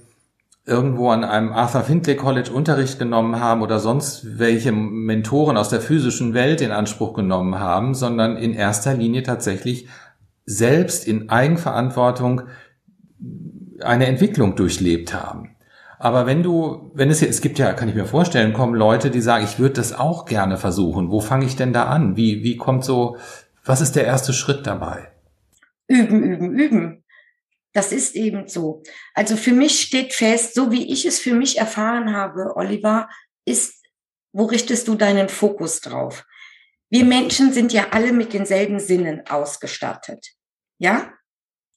irgendwo 0.69 1.09
an 1.09 1.23
einem 1.23 1.51
Arthur 1.51 1.81
Findlay 1.81 2.15
College 2.15 2.51
Unterricht 2.51 2.99
genommen 2.99 3.39
haben 3.39 3.61
oder 3.61 3.79
sonst 3.79 4.39
welche 4.39 4.71
Mentoren 4.71 5.57
aus 5.57 5.69
der 5.69 5.81
physischen 5.81 6.33
Welt 6.33 6.61
in 6.61 6.71
Anspruch 6.71 7.13
genommen 7.13 7.59
haben, 7.59 7.95
sondern 7.95 8.37
in 8.37 8.53
erster 8.53 8.93
Linie 8.93 9.23
tatsächlich 9.23 9.87
selbst 10.45 11.07
in 11.07 11.29
Eigenverantwortung 11.29 12.43
eine 13.81 14.05
Entwicklung 14.05 14.55
durchlebt 14.55 15.13
haben. 15.13 15.55
Aber 15.97 16.25
wenn 16.25 16.43
du, 16.43 16.91
wenn 16.93 17.09
es 17.09 17.21
es 17.21 17.41
gibt 17.41 17.59
ja, 17.59 17.73
kann 17.73 17.89
ich 17.89 17.95
mir 17.95 18.05
vorstellen, 18.05 18.53
kommen 18.53 18.73
Leute, 18.73 19.11
die 19.11 19.19
sagen, 19.19 19.43
ich 19.43 19.59
würde 19.59 19.75
das 19.75 19.91
auch 19.91 20.25
gerne 20.25 20.57
versuchen. 20.57 21.11
Wo 21.11 21.19
fange 21.19 21.45
ich 21.45 21.57
denn 21.57 21.73
da 21.73 21.85
an? 21.85 22.15
Wie, 22.15 22.43
wie 22.43 22.55
kommt 22.55 22.85
so, 22.85 23.17
was 23.65 23.81
ist 23.81 23.97
der 23.97 24.05
erste 24.05 24.31
Schritt 24.31 24.65
dabei? 24.65 25.09
Üben, 25.87 26.23
üben, 26.23 26.51
üben. 26.51 27.03
Das 27.73 27.91
ist 27.91 28.15
eben 28.15 28.47
so. 28.47 28.83
Also 29.13 29.37
für 29.37 29.51
mich 29.51 29.81
steht 29.81 30.13
fest, 30.13 30.55
so 30.55 30.71
wie 30.71 30.91
ich 30.91 31.05
es 31.05 31.19
für 31.19 31.33
mich 31.33 31.57
erfahren 31.57 32.15
habe, 32.15 32.55
Oliver, 32.55 33.09
ist, 33.45 33.85
wo 34.31 34.45
richtest 34.45 34.87
du 34.87 34.95
deinen 34.95 35.29
Fokus 35.29 35.81
drauf? 35.81 36.25
Wir 36.89 37.05
Menschen 37.05 37.53
sind 37.53 37.71
ja 37.71 37.89
alle 37.91 38.11
mit 38.11 38.33
denselben 38.33 38.79
Sinnen 38.79 39.27
ausgestattet. 39.27 40.25
Ja? 40.79 41.13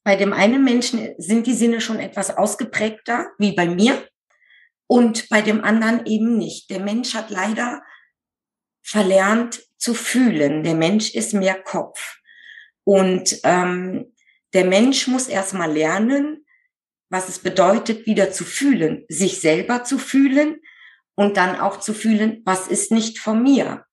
Bei 0.04 0.16
dem 0.16 0.32
einen 0.32 0.64
Menschen 0.64 1.14
sind 1.18 1.46
die 1.46 1.54
Sinne 1.54 1.80
schon 1.80 2.00
etwas 2.00 2.36
ausgeprägter, 2.36 3.28
wie 3.38 3.52
bei 3.52 3.66
mir, 3.66 4.08
und 4.92 5.30
bei 5.30 5.40
dem 5.40 5.64
anderen 5.64 6.04
eben 6.04 6.36
nicht. 6.36 6.68
Der 6.68 6.80
Mensch 6.80 7.14
hat 7.14 7.30
leider 7.30 7.82
verlernt 8.82 9.62
zu 9.78 9.94
fühlen. 9.94 10.64
Der 10.64 10.74
Mensch 10.74 11.14
ist 11.14 11.32
mehr 11.32 11.62
Kopf. 11.62 12.18
Und 12.84 13.40
ähm, 13.44 14.11
der 14.54 14.64
Mensch 14.64 15.06
muss 15.08 15.28
erstmal 15.28 15.72
lernen, 15.72 16.44
was 17.10 17.28
es 17.28 17.38
bedeutet, 17.38 18.06
wieder 18.06 18.32
zu 18.32 18.44
fühlen, 18.44 19.04
sich 19.08 19.40
selber 19.40 19.84
zu 19.84 19.98
fühlen 19.98 20.60
und 21.14 21.36
dann 21.36 21.60
auch 21.60 21.78
zu 21.78 21.92
fühlen, 21.92 22.42
was 22.44 22.68
ist 22.68 22.90
nicht 22.90 23.18
von 23.18 23.42
mir. 23.42 23.84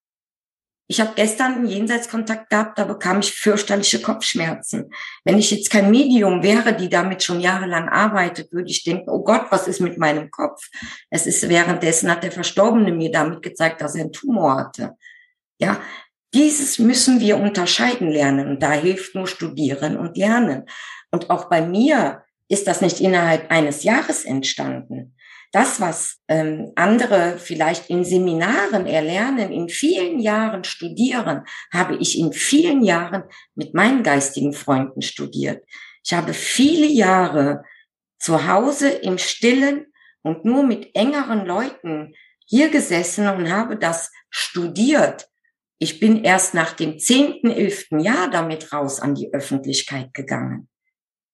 Ich 0.91 0.99
habe 0.99 1.11
gestern 1.15 1.53
einen 1.53 1.67
Jenseitskontakt 1.67 2.49
gehabt, 2.49 2.79
da 2.79 2.85
bekam 2.85 3.19
ich 3.19 3.31
fürchterliche 3.31 4.01
Kopfschmerzen. 4.01 4.89
Wenn 5.23 5.37
ich 5.37 5.51
jetzt 5.51 5.69
kein 5.69 5.91
Medium 5.91 6.41
wäre, 6.41 6.73
die 6.75 6.89
damit 6.89 7.21
schon 7.21 7.41
jahrelang 7.41 7.89
arbeitet, 7.89 8.51
würde 8.51 8.71
ich 8.71 8.83
denken, 8.83 9.07
oh 9.07 9.23
Gott, 9.23 9.47
was 9.51 9.67
ist 9.67 9.81
mit 9.81 9.99
meinem 9.99 10.31
Kopf? 10.31 10.67
Es 11.11 11.27
ist 11.27 11.47
währenddessen 11.47 12.09
hat 12.09 12.23
der 12.23 12.31
Verstorbene 12.31 12.91
mir 12.91 13.11
damit 13.11 13.43
gezeigt, 13.43 13.81
dass 13.81 13.93
er 13.93 14.05
einen 14.05 14.13
Tumor 14.13 14.55
hatte. 14.55 14.95
Ja, 15.59 15.79
dieses 16.33 16.79
müssen 16.79 17.19
wir 17.19 17.37
unterscheiden 17.37 18.09
lernen 18.09 18.59
da 18.59 18.71
hilft 18.71 19.15
nur 19.15 19.27
Studieren 19.27 19.97
und 19.97 20.17
Lernen. 20.17 20.65
Und 21.11 21.29
auch 21.29 21.49
bei 21.49 21.61
mir 21.61 22.23
ist 22.47 22.67
das 22.67 22.81
nicht 22.81 22.99
innerhalb 22.99 23.51
eines 23.51 23.83
Jahres 23.83 24.25
entstanden. 24.25 25.15
Das, 25.51 25.81
was 25.81 26.19
ähm, 26.27 26.71
andere 26.75 27.39
vielleicht 27.39 27.89
in 27.89 28.05
Seminaren 28.05 28.85
erlernen, 28.85 29.51
in 29.51 29.67
vielen 29.67 30.19
Jahren 30.19 30.63
studieren, 30.63 31.45
habe 31.73 31.95
ich 31.97 32.19
in 32.19 32.33
vielen 32.33 32.83
Jahren 32.83 33.23
mit 33.55 33.73
meinen 33.73 34.03
geistigen 34.03 34.53
Freunden 34.53 35.01
studiert. 35.01 35.65
Ich 36.03 36.13
habe 36.13 36.33
viele 36.33 36.85
Jahre 36.85 37.63
zu 38.19 38.47
Hause 38.47 38.89
im 38.89 39.17
Stillen 39.17 39.87
und 40.21 40.45
nur 40.45 40.63
mit 40.63 40.95
engeren 40.95 41.45
Leuten 41.45 42.13
hier 42.45 42.69
gesessen 42.69 43.27
und 43.27 43.51
habe 43.51 43.75
das 43.75 44.11
studiert. 44.29 45.28
Ich 45.79 45.99
bin 45.99 46.23
erst 46.23 46.53
nach 46.53 46.73
dem 46.73 46.99
zehnten, 46.99 47.49
elften 47.49 47.99
Jahr 47.99 48.29
damit 48.29 48.71
raus 48.73 48.99
an 48.99 49.15
die 49.15 49.33
Öffentlichkeit 49.33 50.13
gegangen. 50.13 50.69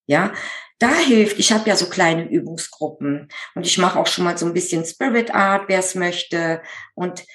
Ja, 0.08 0.34
da 0.78 0.94
hilft, 0.94 1.40
ich 1.40 1.52
habe 1.52 1.68
ja 1.68 1.76
so 1.76 1.90
kleine 1.90 2.30
Übungsgruppen 2.30 3.28
und 3.56 3.66
ich 3.66 3.80
mache 3.80 4.00
auch 4.00 4.08
schon 4.08 4.24
mal 4.24 4.38
so 4.38 4.46
ein 4.46 4.54
bisschen 4.54 4.86
Spirit 4.86 5.34
Art, 5.34 5.68
wer 5.68 5.80
es 5.80 5.96
möchte. 5.96 6.62
Und 6.94 7.26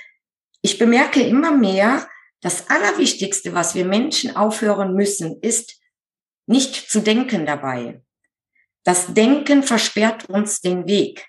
ich 0.62 0.78
bemerke 0.78 1.20
immer 1.20 1.50
mehr, 1.50 2.06
das 2.40 2.70
Allerwichtigste, 2.70 3.54
was 3.54 3.74
wir 3.74 3.84
Menschen 3.84 4.36
aufhören 4.36 4.94
müssen, 4.94 5.40
ist 5.42 5.80
nicht 6.46 6.90
zu 6.90 7.00
denken 7.00 7.44
dabei. 7.44 8.02
Das 8.84 9.12
Denken 9.12 9.62
versperrt 9.62 10.28
uns 10.28 10.60
den 10.60 10.86
Weg. 10.86 11.26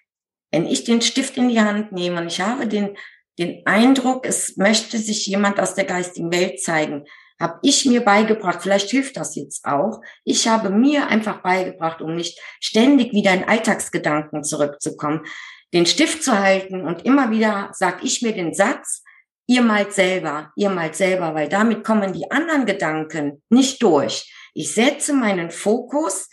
Wenn 0.51 0.65
ich 0.65 0.83
den 0.83 1.01
Stift 1.01 1.37
in 1.37 1.49
die 1.49 1.59
Hand 1.59 1.91
nehme 1.91 2.21
und 2.21 2.27
ich 2.27 2.39
habe 2.39 2.67
den, 2.67 2.97
den 3.39 3.65
Eindruck, 3.65 4.25
es 4.25 4.57
möchte 4.57 4.97
sich 4.97 5.25
jemand 5.27 5.59
aus 5.59 5.75
der 5.75 5.85
geistigen 5.85 6.31
Welt 6.31 6.61
zeigen, 6.61 7.05
habe 7.39 7.59
ich 7.63 7.85
mir 7.85 8.01
beigebracht, 8.01 8.61
vielleicht 8.61 8.89
hilft 8.91 9.17
das 9.17 9.35
jetzt 9.35 9.65
auch, 9.65 10.01
ich 10.23 10.47
habe 10.47 10.69
mir 10.69 11.07
einfach 11.07 11.41
beigebracht, 11.41 12.01
um 12.01 12.15
nicht 12.15 12.39
ständig 12.59 13.13
wieder 13.13 13.33
in 13.33 13.43
Alltagsgedanken 13.43 14.43
zurückzukommen, 14.43 15.25
den 15.73 15.85
Stift 15.85 16.23
zu 16.23 16.37
halten 16.37 16.85
und 16.85 17.05
immer 17.05 17.31
wieder 17.31 17.71
sag 17.73 18.03
ich 18.03 18.21
mir 18.21 18.33
den 18.33 18.53
Satz, 18.53 19.03
ihr 19.47 19.61
malt 19.61 19.93
selber, 19.93 20.51
ihr 20.55 20.69
malt 20.69 20.95
selber, 20.95 21.33
weil 21.33 21.49
damit 21.49 21.83
kommen 21.83 22.13
die 22.13 22.29
anderen 22.29 22.65
Gedanken 22.65 23.41
nicht 23.49 23.81
durch. 23.81 24.31
Ich 24.53 24.73
setze 24.73 25.13
meinen 25.13 25.49
Fokus, 25.49 26.29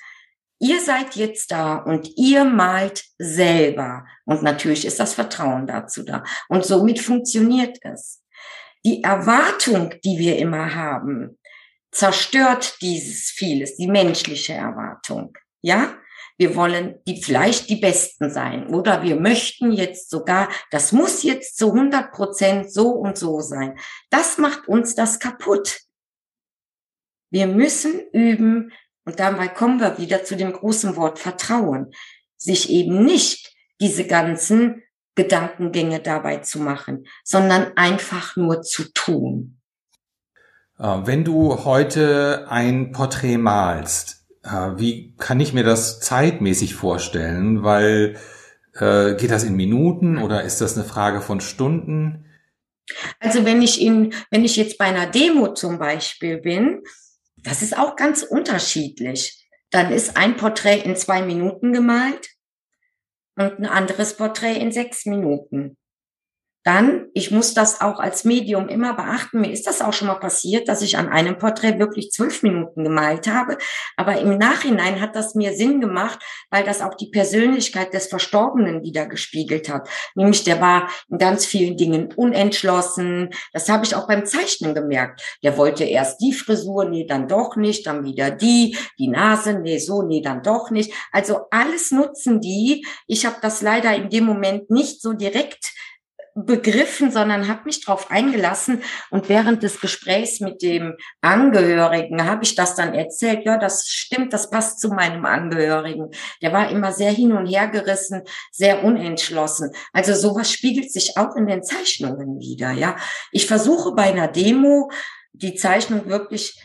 ihr 0.59 0.81
seid 0.81 1.17
jetzt 1.17 1.51
da 1.53 1.77
und 1.77 2.11
ihr 2.17 2.45
malt 2.45 3.05
selber. 3.19 4.07
Und 4.25 4.43
natürlich 4.43 4.85
ist 4.85 5.01
das 5.01 5.15
Vertrauen 5.15 5.67
dazu 5.67 6.03
da. 6.03 6.25
Und 6.49 6.65
somit 6.65 7.01
funktioniert 7.01 7.79
es 7.83 8.23
die 8.85 9.03
Erwartung, 9.03 9.95
die 10.05 10.19
wir 10.19 10.39
immer 10.39 10.75
haben, 10.75 11.39
zerstört 11.91 12.79
dieses 12.81 13.31
vieles, 13.31 13.77
die 13.77 13.89
menschliche 13.89 14.55
Erwartung. 14.55 15.37
Ja? 15.63 15.95
Wir 16.37 16.55
wollen 16.55 17.01
die 17.07 17.21
vielleicht 17.21 17.69
die 17.69 17.77
Besten 17.77 18.31
sein 18.31 18.69
oder 18.69 19.03
wir 19.03 19.17
möchten 19.17 19.73
jetzt 19.73 20.09
sogar, 20.09 20.49
das 20.71 20.93
muss 20.93 21.25
jetzt 21.25 21.59
zu 21.59 21.73
100 21.73 22.13
Prozent 22.13 22.73
so 22.73 22.91
und 22.91 23.19
so 23.19 23.41
sein. 23.41 23.77
Das 24.09 24.39
macht 24.39 24.69
uns 24.69 24.95
das 24.95 25.19
kaputt. 25.19 25.81
Wir 27.31 27.49
müssen 27.49 28.01
üben, 28.13 28.73
und 29.09 29.19
dabei 29.19 29.49
kommen 29.49 29.81
wir 29.81 29.97
wieder 29.97 30.23
zu 30.23 30.37
dem 30.37 30.53
großen 30.53 30.95
Wort 30.97 31.19
Vertrauen, 31.19 31.93
sich 32.37 32.69
eben 32.69 33.07
nicht 33.07 33.55
diese 33.81 34.07
ganzen 34.07 34.83
Gedankengänge 35.15 36.01
dabei 36.01 36.37
zu 36.37 36.59
machen, 36.59 37.07
sondern 37.25 37.73
einfach 37.75 38.37
nur 38.37 38.61
zu 38.61 38.93
tun. 38.93 39.61
Äh, 40.79 40.99
wenn 41.05 41.25
du 41.25 41.65
heute 41.65 42.49
ein 42.51 42.93
Porträt 42.93 43.39
malst, 43.39 44.27
äh, 44.45 44.73
wie 44.77 45.17
kann 45.17 45.41
ich 45.41 45.55
mir 45.55 45.65
das 45.65 46.01
zeitmäßig 46.01 46.75
vorstellen? 46.75 47.63
Weil 47.63 48.19
äh, 48.75 49.15
geht 49.15 49.31
das 49.31 49.43
in 49.43 49.57
Minuten 49.57 50.19
oder 50.19 50.43
ist 50.43 50.61
das 50.61 50.77
eine 50.77 50.85
Frage 50.85 51.23
von 51.23 51.41
Stunden? 51.41 52.27
Also 53.21 53.47
wenn 53.47 53.63
ich 53.63 53.81
in, 53.81 54.13
wenn 54.31 54.45
ich 54.45 54.57
jetzt 54.57 54.77
bei 54.77 54.85
einer 54.85 55.07
Demo 55.07 55.55
zum 55.55 55.79
Beispiel 55.79 56.37
bin, 56.37 56.83
das 57.49 57.63
ist 57.63 57.77
auch 57.77 57.97
ganz 57.97 58.23
unterschiedlich. 58.23 59.47
Dann 59.71 59.93
ist 59.93 60.17
ein 60.17 60.37
Porträt 60.37 60.81
in 60.81 60.97
zwei 60.97 61.23
Minuten 61.23 61.73
gemalt 61.73 62.29
und 63.37 63.59
ein 63.59 63.67
anderes 63.67 64.17
Porträt 64.17 64.57
in 64.57 64.73
sechs 64.73 65.07
Minuten. 65.07 65.77
Dann, 66.69 67.07
ich 67.15 67.31
muss 67.31 67.55
das 67.55 67.81
auch 67.81 67.99
als 67.99 68.25
Medium 68.25 68.69
immer 68.69 68.93
beachten. 68.93 69.41
Mir 69.41 69.51
ist 69.51 69.67
das 69.67 69.81
auch 69.81 69.95
schon 69.95 70.09
mal 70.09 70.17
passiert, 70.17 70.69
dass 70.69 70.83
ich 70.83 70.99
an 70.99 71.09
einem 71.09 71.39
Porträt 71.39 71.79
wirklich 71.79 72.11
zwölf 72.11 72.43
Minuten 72.43 72.85
gemalt 72.85 73.27
habe. 73.27 73.57
Aber 73.97 74.21
im 74.21 74.37
Nachhinein 74.37 75.01
hat 75.01 75.17
das 75.17 75.35
mir 75.35 75.55
Sinn 75.55 75.81
gemacht, 75.81 76.19
weil 76.51 76.65
das 76.65 76.83
auch 76.83 76.93
die 76.93 77.09
Persönlichkeit 77.09 77.95
des 77.95 78.09
Verstorbenen 78.09 78.83
wieder 78.83 79.07
gespiegelt 79.07 79.71
hat. 79.71 79.89
Nämlich 80.15 80.45
der 80.45 80.61
war 80.61 80.91
in 81.09 81.17
ganz 81.17 81.47
vielen 81.47 81.79
Dingen 81.79 82.13
unentschlossen. 82.15 83.31
Das 83.55 83.71
habe 83.71 83.87
ich 83.87 83.95
auch 83.95 84.07
beim 84.07 84.27
Zeichnen 84.27 84.75
gemerkt. 84.75 85.23
Der 85.43 85.57
wollte 85.57 85.85
erst 85.85 86.21
die 86.21 86.35
Frisur, 86.35 86.85
nee, 86.85 87.07
dann 87.07 87.29
doch 87.29 87.57
nicht, 87.57 87.87
dann 87.87 88.05
wieder 88.05 88.31
die, 88.31 88.77
die 88.99 89.09
Nase, 89.09 89.55
nee, 89.55 89.79
so, 89.79 90.03
nee, 90.03 90.21
dann 90.21 90.43
doch 90.43 90.71
nicht. 90.71 90.93
Also 91.13 91.47
alles 91.51 91.93
nutzen 91.93 92.43
die. 92.43 92.85
Ich 93.07 93.25
habe 93.25 93.37
das 93.41 93.63
leider 93.63 93.97
in 93.97 94.11
dem 94.11 94.27
Moment 94.27 94.69
nicht 94.69 95.01
so 95.01 95.15
direkt 95.15 95.73
begriffen, 96.45 97.11
sondern 97.11 97.49
habe 97.49 97.63
mich 97.65 97.85
darauf 97.85 98.11
eingelassen. 98.11 98.83
Und 99.11 99.29
während 99.29 99.63
des 99.63 99.81
Gesprächs 99.81 100.41
mit 100.41 100.63
dem 100.63 100.95
Angehörigen 101.21 102.25
habe 102.25 102.45
ich 102.45 102.55
das 102.55 102.75
dann 102.75 102.95
erzählt. 102.95 103.45
Ja, 103.45 103.59
das 103.59 103.87
stimmt, 103.87 104.33
das 104.33 104.51
passt 104.51 104.81
zu 104.81 104.89
meinem 104.89 105.25
Angehörigen. 105.25 106.11
Der 106.43 106.53
war 106.53 106.71
immer 106.71 106.93
sehr 106.93 107.11
hin 107.11 107.33
und 107.33 107.47
her 107.47 107.69
gerissen, 107.69 108.23
sehr 108.53 108.85
unentschlossen. 108.85 109.73
Also 109.93 110.15
sowas 110.15 110.51
spiegelt 110.53 110.93
sich 110.93 111.17
auch 111.17 111.35
in 111.37 111.47
den 111.47 111.63
Zeichnungen 111.63 112.39
wieder. 112.41 112.73
Ja, 112.73 112.97
ich 113.33 113.47
versuche 113.47 113.93
bei 113.95 114.05
einer 114.05 114.29
Demo 114.29 114.91
die 115.33 115.55
Zeichnung 115.55 116.09
wirklich 116.09 116.63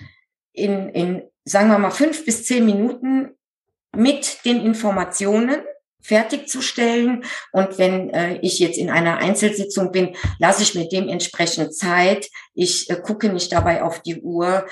in, 0.52 0.90
in 0.90 1.24
sagen 1.46 1.70
wir 1.70 1.80
mal 1.80 1.92
fünf 1.92 2.26
bis 2.26 2.46
zehn 2.46 2.66
Minuten 2.66 3.32
mit 3.96 4.46
den 4.46 4.66
Informationen 4.66 5.58
fertigzustellen. 6.04 7.24
Und 7.52 7.78
wenn 7.78 8.10
äh, 8.12 8.38
ich 8.42 8.60
jetzt 8.60 8.78
in 8.78 8.90
einer 8.90 9.18
Einzelsitzung 9.18 9.92
bin, 9.92 10.16
lasse 10.38 10.64
ich 10.64 10.76
mir 10.76 10.88
dementsprechend 10.88 11.76
Zeit. 11.76 12.30
Ich 12.54 12.90
äh, 12.90 12.96
gucke 13.02 13.30
nicht 13.30 13.52
dabei 13.52 13.84
auf 13.84 14.02
die 14.02 14.22
Uhr. 14.22 14.66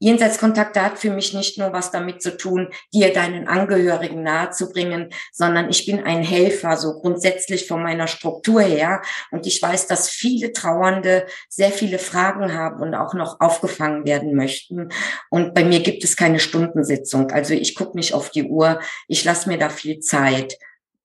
Jenseitskontakt 0.00 0.76
hat 0.78 0.98
für 0.98 1.10
mich 1.10 1.34
nicht 1.34 1.56
nur 1.56 1.72
was 1.72 1.90
damit 1.90 2.20
zu 2.20 2.36
tun, 2.36 2.68
dir 2.92 3.12
deinen 3.12 3.48
Angehörigen 3.48 4.22
nahezubringen, 4.22 5.10
sondern 5.32 5.70
ich 5.70 5.86
bin 5.86 6.02
ein 6.02 6.22
Helfer, 6.22 6.76
so 6.76 7.00
grundsätzlich 7.00 7.66
von 7.66 7.82
meiner 7.82 8.06
Struktur 8.06 8.60
her. 8.60 9.02
Und 9.30 9.46
ich 9.46 9.62
weiß, 9.62 9.86
dass 9.86 10.10
viele 10.10 10.52
Trauernde 10.52 11.26
sehr 11.48 11.70
viele 11.70 11.98
Fragen 11.98 12.54
haben 12.54 12.82
und 12.82 12.94
auch 12.94 13.14
noch 13.14 13.40
aufgefangen 13.40 14.04
werden 14.04 14.34
möchten. 14.34 14.90
Und 15.30 15.54
bei 15.54 15.64
mir 15.64 15.80
gibt 15.80 16.04
es 16.04 16.16
keine 16.16 16.40
Stundensitzung. 16.40 17.30
Also 17.30 17.54
ich 17.54 17.74
gucke 17.74 17.96
nicht 17.96 18.14
auf 18.14 18.30
die 18.30 18.44
Uhr. 18.44 18.80
Ich 19.08 19.24
lasse 19.24 19.48
mir 19.48 19.58
da 19.58 19.68
viel 19.68 20.00
Zeit. 20.00 20.58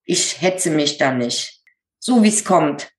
Ich 0.04 0.42
hetze 0.42 0.70
mich 0.70 0.98
da 0.98 1.12
nicht. 1.12 1.62
So 2.00 2.22
wie 2.22 2.28
es 2.28 2.44
kommt. 2.44 2.90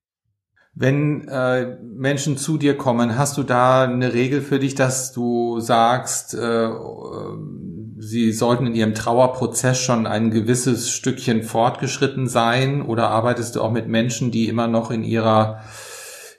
Wenn 0.73 1.27
äh, 1.27 1.77
Menschen 1.81 2.37
zu 2.37 2.57
dir 2.57 2.77
kommen, 2.77 3.17
hast 3.17 3.37
du 3.37 3.43
da 3.43 3.83
eine 3.83 4.13
Regel 4.13 4.41
für 4.41 4.57
dich, 4.57 4.73
dass 4.73 5.11
du 5.11 5.59
sagst, 5.59 6.33
äh, 6.33 6.69
sie 7.97 8.31
sollten 8.31 8.67
in 8.67 8.75
ihrem 8.75 8.93
Trauerprozess 8.93 9.79
schon 9.79 10.07
ein 10.07 10.31
gewisses 10.31 10.89
Stückchen 10.89 11.43
fortgeschritten 11.43 12.27
sein? 12.27 12.81
Oder 12.81 13.09
arbeitest 13.09 13.55
du 13.55 13.61
auch 13.61 13.71
mit 13.71 13.87
Menschen, 13.87 14.31
die 14.31 14.47
immer 14.47 14.67
noch 14.67 14.91
in 14.91 15.03
ihrer 15.03 15.61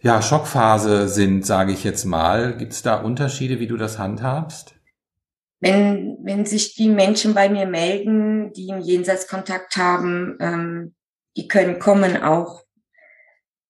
ja, 0.00 0.22
Schockphase 0.22 1.08
sind, 1.08 1.44
sage 1.44 1.72
ich 1.72 1.84
jetzt 1.84 2.04
mal? 2.04 2.56
Gibt 2.56 2.72
es 2.72 2.82
da 2.82 2.96
Unterschiede, 2.96 3.60
wie 3.60 3.66
du 3.66 3.76
das 3.76 3.98
handhabst? 3.98 4.74
Wenn, 5.60 6.16
wenn 6.24 6.46
sich 6.46 6.74
die 6.74 6.88
Menschen 6.88 7.34
bei 7.34 7.48
mir 7.48 7.66
melden, 7.66 8.52
die 8.54 8.72
einen 8.72 8.82
Jenseitskontakt 8.82 9.76
haben, 9.76 10.36
ähm, 10.40 10.94
die 11.36 11.46
können 11.46 11.78
kommen 11.78 12.20
auch 12.20 12.62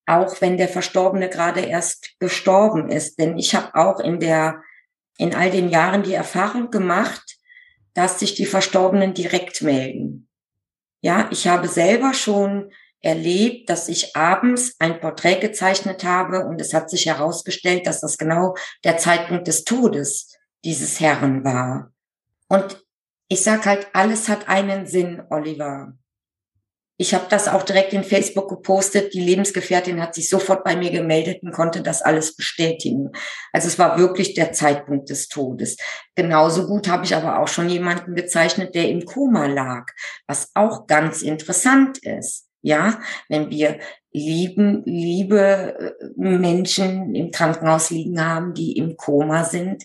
auch 0.07 0.41
wenn 0.41 0.57
der 0.57 0.69
Verstorbene 0.69 1.29
gerade 1.29 1.61
erst 1.61 2.19
gestorben 2.19 2.91
ist. 2.91 3.19
Denn 3.19 3.38
ich 3.38 3.55
habe 3.55 3.75
auch 3.75 4.01
in 4.01 4.21
der, 4.21 4.62
in 5.19 5.35
all 5.35 5.51
den 5.51 5.69
Jahren 5.69 6.03
die 6.03 6.15
Erfahrung 6.15 6.71
gemacht, 6.71 7.38
dass 7.95 8.19
sich 8.19 8.35
die 8.35 8.47
Verstorbenen 8.47 9.15
direkt 9.15 9.62
melden. 9.62 10.29
Ja, 11.03 11.29
ich 11.31 11.49
habe 11.49 11.69
selber 11.69 12.15
schon 12.15 12.73
erlebt, 13.01 13.69
dass 13.69 13.88
ich 13.88 14.17
abends 14.17 14.77
ein 14.79 15.01
Porträt 15.01 15.41
gezeichnet 15.41 16.05
habe 16.05 16.47
und 16.47 16.61
es 16.61 16.73
hat 16.73 16.88
sich 16.88 17.07
herausgestellt, 17.07 17.87
dass 17.87 18.01
das 18.01 18.17
genau 18.17 18.55
der 18.85 18.97
Zeitpunkt 18.97 19.49
des 19.49 19.65
Todes 19.65 20.37
dieses 20.65 21.01
Herrn 21.01 21.45
war. 21.45 21.93
Und 22.49 22.85
ich 23.29 23.43
sag 23.43 23.67
halt, 23.67 23.88
alles 23.93 24.29
hat 24.29 24.49
einen 24.49 24.87
Sinn, 24.87 25.23
Oliver. 25.31 25.95
Ich 27.03 27.15
habe 27.15 27.27
das 27.29 27.49
auch 27.49 27.65
direkt 27.65 27.93
in 27.95 28.05
Facebook 28.05 28.49
gepostet. 28.49 29.12
Die 29.12 29.21
Lebensgefährtin 29.21 30.01
hat 30.01 30.15
sich 30.15 30.29
sofort 30.29 30.62
bei 30.62 30.77
mir 30.77 30.93
gemeldet 30.93 31.43
und 31.43 31.51
konnte 31.51 31.83
das 31.83 32.01
alles 32.01 32.37
bestätigen. 32.37 33.11
Also 33.53 33.67
es 33.67 33.77
war 33.77 33.99
wirklich 33.99 34.35
der 34.35 34.53
Zeitpunkt 34.53 35.11
des 35.11 35.27
Todes. 35.27 35.79
Genauso 36.15 36.69
gut 36.69 36.87
habe 36.87 37.05
ich 37.05 37.17
aber 37.17 37.41
auch 37.41 37.49
schon 37.49 37.69
jemanden 37.69 38.15
gezeichnet, 38.15 38.77
der 38.77 38.88
im 38.88 39.05
Koma 39.05 39.47
lag, 39.47 39.87
was 40.29 40.53
auch 40.55 40.87
ganz 40.87 41.23
interessant 41.23 41.99
ist. 42.05 42.47
Ja, 42.61 43.01
wenn 43.29 43.51
wir 43.51 43.81
lieben, 44.12 44.85
liebe 44.85 45.97
äh, 45.99 46.15
Menschen 46.17 47.17
im 47.17 47.33
Krankenhaus 47.33 47.91
liegen 47.91 48.25
haben, 48.25 48.55
die 48.55 48.77
im 48.77 48.97
Koma 48.97 49.43
sind, 49.43 49.83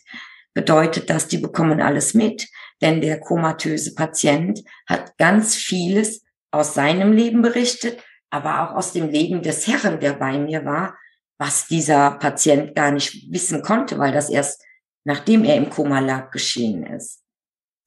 bedeutet 0.54 1.10
das, 1.10 1.28
die 1.28 1.40
bekommen 1.40 1.82
alles 1.82 2.14
mit. 2.14 2.48
Denn 2.80 3.02
der 3.02 3.20
komatöse 3.20 3.96
Patient 3.96 4.64
hat 4.86 5.18
ganz 5.18 5.56
vieles 5.56 6.27
aus 6.52 6.74
seinem 6.74 7.12
Leben 7.12 7.42
berichtet, 7.42 8.04
aber 8.30 8.62
auch 8.62 8.76
aus 8.76 8.94
dem 8.94 9.10
Leben 9.10 9.42
des 9.42 9.68
Herrn, 9.68 10.00
der 10.00 10.14
bei 10.14 10.38
mir 10.38 10.66
war, 10.66 10.98
was 11.38 11.68
dieser 11.68 12.12
Patient 12.12 12.76
gar 12.76 12.92
nicht 12.92 13.32
wissen 13.32 13.62
konnte, 13.62 14.00
weil 14.00 14.12
das 14.12 14.30
erst 14.30 14.64
nachdem 15.08 15.46
er 15.46 15.56
im 15.56 15.70
Koma 15.70 16.00
lag 16.02 16.32
geschehen 16.32 16.86
ist. 16.86 17.24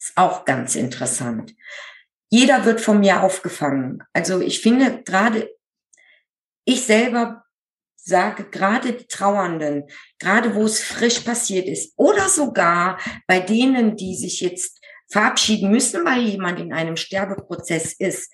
Ist 0.01 0.17
auch 0.17 0.47
ganz 0.47 0.75
interessant. 0.75 1.55
Jeder 2.31 2.65
wird 2.65 2.81
von 2.81 3.01
mir 3.01 3.23
aufgefangen. 3.23 4.03
Also 4.15 4.41
ich 4.41 4.63
finde 4.63 5.03
gerade, 5.03 5.55
ich 6.65 6.83
selber 6.83 7.45
sage, 7.97 8.45
gerade 8.45 8.95
die 8.95 9.07
Trauernden, 9.07 9.85
gerade 10.19 10.55
wo 10.55 10.65
es 10.65 10.83
frisch 10.83 11.21
passiert 11.21 11.69
ist, 11.69 11.93
oder 11.97 12.31
sogar 12.31 12.99
bei 13.27 13.41
denen, 13.41 13.97
die 13.97 14.17
sich 14.17 14.41
jetzt 14.41 14.81
verabschieden 15.11 15.71
müssen, 15.71 16.03
weil 16.07 16.21
jemand 16.21 16.59
in 16.59 16.73
einem 16.73 16.97
Sterbeprozess 16.97 17.93
ist, 17.93 18.33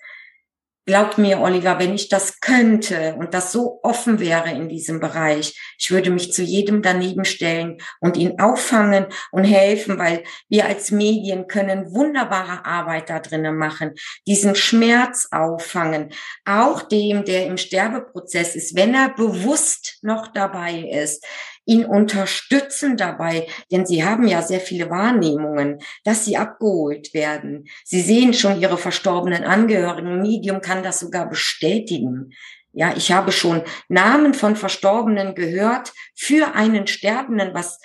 Glaubt 0.87 1.17
mir, 1.17 1.41
Oliver, 1.41 1.79
wenn 1.79 1.93
ich 1.93 2.07
das 2.07 2.39
könnte 2.39 3.15
und 3.15 3.33
das 3.33 3.51
so 3.51 3.81
offen 3.83 4.21
wäre 4.21 4.51
in 4.51 4.69
diesem 4.69 5.01
Bereich, 5.01 5.59
ich 5.77 5.91
würde 5.91 6.11
mich 6.11 6.31
zu 6.31 6.43
jedem 6.43 6.81
daneben 6.81 7.25
stellen 7.25 7.79
und 7.99 8.15
ihn 8.15 8.39
auffangen 8.39 9.07
und 9.33 9.43
helfen, 9.43 9.99
weil 9.99 10.23
wir 10.47 10.65
als 10.65 10.91
Medien 10.91 11.47
können 11.47 11.93
wunderbare 11.93 12.63
Arbeit 12.63 13.09
da 13.09 13.19
drinnen 13.19 13.57
machen, 13.57 13.95
diesen 14.25 14.55
Schmerz 14.55 15.27
auffangen, 15.29 16.13
auch 16.45 16.83
dem, 16.83 17.25
der 17.25 17.47
im 17.47 17.57
Sterbeprozess 17.57 18.55
ist, 18.55 18.73
wenn 18.77 18.93
er 18.93 19.09
bewusst 19.09 19.97
noch 20.03 20.27
dabei 20.27 20.79
ist, 20.79 21.25
ihn 21.67 21.85
unterstützen 21.85 22.97
dabei, 22.97 23.47
denn 23.71 23.85
sie 23.85 24.03
haben 24.03 24.27
ja 24.27 24.41
sehr 24.41 24.61
viele 24.61 24.89
Wahrnehmungen, 24.89 25.79
dass 26.03 26.25
sie 26.25 26.37
abgeholt 26.37 27.13
werden. 27.13 27.65
Sie 27.83 28.01
sehen 28.01 28.33
schon 28.33 28.59
ihre 28.59 28.77
verstorbenen 28.77 29.43
Angehörigen. 29.43 30.21
Medium 30.21 30.61
kann 30.61 30.81
das 30.81 30.99
sogar 30.99 31.29
bestätigen. 31.29 32.31
Ja, 32.71 32.93
ich 32.95 33.11
habe 33.11 33.31
schon 33.31 33.63
Namen 33.89 34.33
von 34.33 34.55
Verstorbenen 34.55 35.35
gehört 35.35 35.93
für 36.15 36.55
einen 36.55 36.87
Sterbenden, 36.87 37.53
was, 37.53 37.79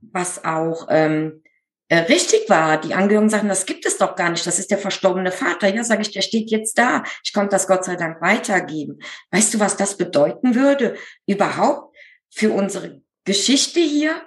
was 0.00 0.44
auch 0.44 0.88
ähm, 0.90 1.42
äh, 1.88 1.98
richtig 1.98 2.48
war. 2.48 2.80
Die 2.80 2.94
Angehörigen 2.94 3.30
sagen, 3.30 3.48
das 3.48 3.64
gibt 3.64 3.86
es 3.86 3.96
doch 3.96 4.16
gar 4.16 4.30
nicht. 4.30 4.46
Das 4.46 4.58
ist 4.58 4.70
der 4.70 4.78
verstorbene 4.78 5.30
Vater. 5.30 5.68
Ja, 5.68 5.84
sage 5.84 6.02
ich, 6.02 6.10
der 6.10 6.22
steht 6.22 6.50
jetzt 6.50 6.78
da. 6.78 7.04
Ich 7.22 7.32
konnte 7.32 7.50
das 7.50 7.66
Gott 7.68 7.84
sei 7.84 7.96
Dank 7.96 8.20
weitergeben. 8.20 8.98
Weißt 9.30 9.54
du, 9.54 9.60
was 9.60 9.76
das 9.76 9.96
bedeuten 9.96 10.54
würde? 10.54 10.96
Überhaupt 11.26 11.94
für 12.30 12.50
unsere 12.52 13.02
Geschichte 13.24 13.80
hier. 13.80 14.22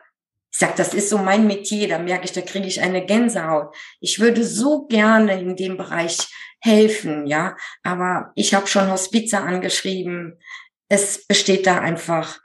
Ich 0.51 0.59
sag, 0.59 0.75
das 0.75 0.93
ist 0.93 1.09
so 1.09 1.17
mein 1.17 1.47
Metier, 1.47 1.87
da 1.87 1.97
merke 1.97 2.25
ich, 2.25 2.33
da 2.33 2.41
kriege 2.41 2.67
ich 2.67 2.81
eine 2.81 3.05
Gänsehaut. 3.05 3.75
Ich 3.99 4.19
würde 4.19 4.43
so 4.43 4.85
gerne 4.87 5.39
in 5.39 5.55
dem 5.55 5.77
Bereich 5.77 6.27
helfen, 6.59 7.25
ja, 7.25 7.55
aber 7.83 8.31
ich 8.35 8.53
habe 8.53 8.67
schon 8.67 8.91
Hospize 8.91 9.39
angeschrieben. 9.39 10.39
Es 10.89 11.25
besteht 11.25 11.65
da 11.65 11.79
einfach, 11.79 12.39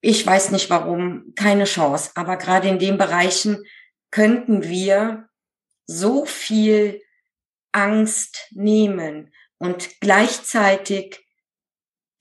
ich 0.00 0.26
weiß 0.26 0.50
nicht 0.50 0.70
warum, 0.70 1.32
keine 1.34 1.64
Chance. 1.64 2.10
Aber 2.14 2.36
gerade 2.36 2.68
in 2.68 2.78
den 2.78 2.98
Bereichen 2.98 3.62
könnten 4.10 4.62
wir 4.64 5.28
so 5.86 6.24
viel 6.24 7.02
Angst 7.72 8.48
nehmen 8.52 9.32
und 9.58 10.00
gleichzeitig 10.00 11.25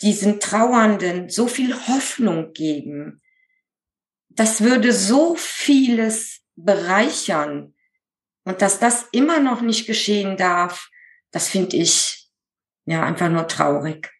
diesen 0.06 0.40
Trauernden 0.40 1.30
so 1.30 1.48
viel 1.48 1.74
Hoffnung 1.74 2.54
geben. 2.54 3.22
Das 4.30 4.62
würde 4.62 4.94
so 4.94 5.36
vieles 5.36 6.42
bereichern. 6.56 7.74
Und 8.44 8.62
dass 8.62 8.80
das 8.80 9.08
immer 9.12 9.40
noch 9.40 9.62
nicht 9.62 9.88
geschehen 9.88 10.38
darf, 10.38 10.90
das 11.32 11.50
finde 11.50 11.78
ich 11.78 12.30
ja 12.86 13.04
einfach 13.04 13.30
nur 13.30 13.48
traurig. 13.48 14.12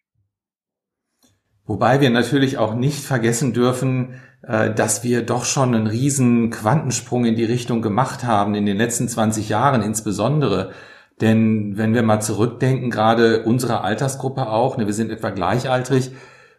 Wobei 1.64 2.00
wir 2.00 2.10
natürlich 2.10 2.58
auch 2.58 2.74
nicht 2.74 3.04
vergessen 3.04 3.52
dürfen, 3.52 4.20
äh, 4.42 4.74
dass 4.74 5.04
wir 5.04 5.22
doch 5.22 5.44
schon 5.44 5.74
einen 5.74 5.86
riesen 5.86 6.50
Quantensprung 6.50 7.24
in 7.24 7.36
die 7.36 7.44
Richtung 7.44 7.80
gemacht 7.80 8.24
haben, 8.24 8.56
in 8.56 8.66
den 8.66 8.76
letzten 8.76 9.08
20 9.08 9.48
Jahren 9.48 9.82
insbesondere. 9.82 10.72
Denn 11.20 11.78
wenn 11.78 11.94
wir 11.94 12.02
mal 12.02 12.20
zurückdenken, 12.20 12.90
gerade 12.90 13.42
unsere 13.44 13.80
Altersgruppe 13.80 14.48
auch, 14.48 14.76
ne, 14.76 14.86
wir 14.86 14.92
sind 14.92 15.10
etwa 15.10 15.30
gleichaltrig, 15.30 16.10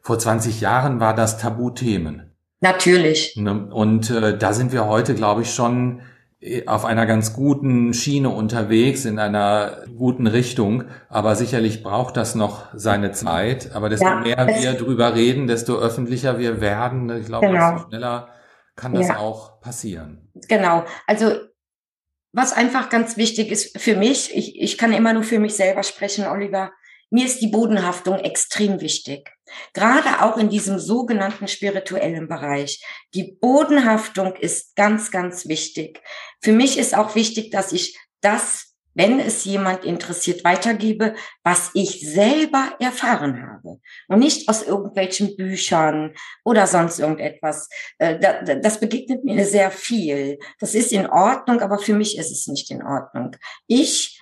vor 0.01 0.17
20 0.17 0.61
Jahren 0.61 0.99
war 0.99 1.13
das 1.13 1.37
Tabuthemen. 1.37 2.33
Natürlich. 2.59 3.35
Ne, 3.35 3.67
und 3.71 4.09
äh, 4.09 4.37
da 4.37 4.53
sind 4.53 4.71
wir 4.71 4.87
heute, 4.87 5.13
glaube 5.13 5.43
ich, 5.43 5.53
schon 5.53 6.01
äh, 6.39 6.65
auf 6.65 6.85
einer 6.85 7.05
ganz 7.05 7.33
guten 7.33 7.93
Schiene 7.93 8.29
unterwegs, 8.29 9.05
in 9.05 9.19
einer 9.19 9.83
guten 9.95 10.25
Richtung. 10.25 10.85
Aber 11.07 11.35
sicherlich 11.35 11.83
braucht 11.83 12.17
das 12.17 12.33
noch 12.33 12.65
seine 12.73 13.11
Zeit. 13.11 13.75
Aber 13.75 13.89
desto 13.89 14.07
ja, 14.07 14.19
mehr 14.21 14.47
wir 14.47 14.73
drüber 14.73 15.13
reden, 15.13 15.45
desto 15.45 15.77
öffentlicher 15.77 16.39
wir 16.39 16.61
werden. 16.61 17.15
Ich 17.15 17.27
glaube, 17.27 17.47
genau. 17.47 17.73
desto 17.73 17.89
schneller 17.89 18.29
kann 18.75 18.93
das 18.93 19.09
ja. 19.09 19.17
auch 19.17 19.59
passieren. 19.59 20.29
Genau. 20.47 20.83
Also 21.05 21.31
was 22.31 22.53
einfach 22.53 22.89
ganz 22.89 23.17
wichtig 23.17 23.51
ist 23.51 23.79
für 23.79 23.95
mich, 23.95 24.35
ich, 24.35 24.59
ich 24.61 24.77
kann 24.77 24.93
immer 24.93 25.13
nur 25.13 25.23
für 25.23 25.39
mich 25.39 25.55
selber 25.55 25.83
sprechen, 25.83 26.27
Oliver, 26.27 26.71
mir 27.09 27.25
ist 27.25 27.41
die 27.41 27.47
Bodenhaftung 27.47 28.19
extrem 28.19 28.81
wichtig. 28.81 29.29
Gerade 29.73 30.21
auch 30.21 30.37
in 30.37 30.49
diesem 30.49 30.77
sogenannten 30.77 31.47
spirituellen 31.47 32.27
Bereich. 32.27 32.83
Die 33.13 33.37
Bodenhaftung 33.39 34.35
ist 34.35 34.75
ganz, 34.75 35.09
ganz 35.09 35.47
wichtig. 35.47 36.01
Für 36.41 36.51
mich 36.51 36.77
ist 36.77 36.95
auch 36.95 37.15
wichtig, 37.15 37.49
dass 37.51 37.71
ich 37.71 37.97
das 38.19 38.66
wenn 38.97 39.19
es 39.19 39.45
jemand 39.45 39.85
interessiert, 39.85 40.43
weitergebe, 40.43 41.13
was 41.43 41.69
ich 41.75 42.01
selber 42.01 42.75
erfahren 42.79 43.47
habe 43.47 43.79
und 44.07 44.19
nicht 44.19 44.49
aus 44.49 44.63
irgendwelchen 44.63 45.37
Büchern 45.37 46.15
oder 46.43 46.65
sonst 46.65 46.99
irgendetwas. 46.99 47.69
Äh, 47.99 48.19
das 48.59 48.79
begegnet 48.79 49.23
mir 49.23 49.45
sehr 49.45 49.69
viel. 49.69 50.39
Das 50.59 50.73
ist 50.73 50.91
in 50.91 51.05
Ordnung, 51.05 51.61
aber 51.61 51.77
für 51.77 51.93
mich 51.93 52.17
ist 52.17 52.31
es 52.31 52.47
nicht 52.47 52.71
in 52.71 52.83
Ordnung. 52.83 53.35
Ich 53.67 54.19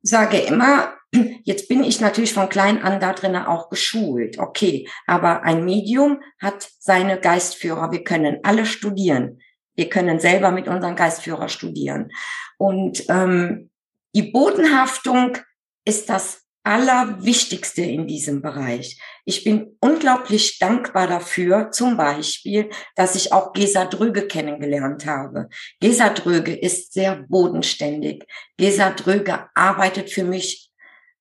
sage 0.00 0.38
immer, 0.38 0.94
jetzt 1.44 1.68
bin 1.68 1.84
ich 1.84 2.00
natürlich 2.00 2.32
von 2.32 2.48
klein 2.48 2.82
an 2.82 3.00
da 3.00 3.12
drinnen 3.12 3.44
auch 3.44 3.68
geschult. 3.68 4.38
Okay, 4.38 4.88
aber 5.06 5.42
ein 5.42 5.66
Medium 5.66 6.22
hat 6.40 6.66
seine 6.78 7.20
Geistführer. 7.20 7.92
Wir 7.92 8.04
können 8.04 8.38
alle 8.42 8.64
studieren. 8.64 9.42
Wir 9.74 9.90
können 9.90 10.18
selber 10.18 10.50
mit 10.50 10.66
unseren 10.66 10.96
Geistführer 10.96 11.50
studieren. 11.50 12.10
Und 12.56 13.04
ähm, 13.10 13.67
die 14.14 14.22
Bodenhaftung 14.22 15.38
ist 15.84 16.08
das 16.08 16.42
Allerwichtigste 16.64 17.80
in 17.82 18.06
diesem 18.06 18.42
Bereich. 18.42 19.00
Ich 19.24 19.42
bin 19.42 19.78
unglaublich 19.80 20.58
dankbar 20.58 21.06
dafür, 21.06 21.70
zum 21.70 21.96
Beispiel, 21.96 22.68
dass 22.94 23.14
ich 23.14 23.32
auch 23.32 23.54
Gesa 23.54 23.86
Dröge 23.86 24.26
kennengelernt 24.26 25.06
habe. 25.06 25.48
Gesa 25.80 26.10
Dröge 26.10 26.54
ist 26.54 26.92
sehr 26.92 27.24
bodenständig. 27.28 28.24
Gesa 28.58 28.90
Dröge 28.90 29.48
arbeitet 29.54 30.10
für 30.10 30.24
mich 30.24 30.70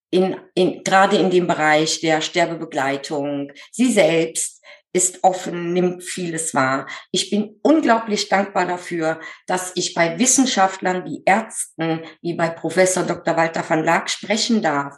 in, 0.10 0.36
in, 0.54 0.84
gerade 0.84 1.18
in 1.18 1.30
dem 1.30 1.48
Bereich 1.48 2.02
der 2.02 2.20
Sterbebegleitung. 2.20 3.52
Sie 3.72 3.92
selbst 3.92 4.62
ist 4.94 5.24
offen, 5.24 5.74
nimmt 5.74 6.04
vieles 6.04 6.54
wahr. 6.54 6.88
Ich 7.12 7.30
bin 7.30 7.60
unglaublich 7.62 8.30
dankbar 8.30 8.66
dafür, 8.66 9.20
dass 9.46 9.72
ich 9.76 9.94
bei 9.94 10.18
Wissenschaftlern 10.18 11.06
wie 11.06 11.24
Ärzten, 11.26 12.02
wie 12.22 12.34
bei 12.34 12.50
Professor 12.50 13.04
Dr. 13.04 13.36
Walter 13.36 13.64
van 13.68 13.84
Laak 13.84 14.10
sprechen 14.10 14.62
darf. 14.62 14.96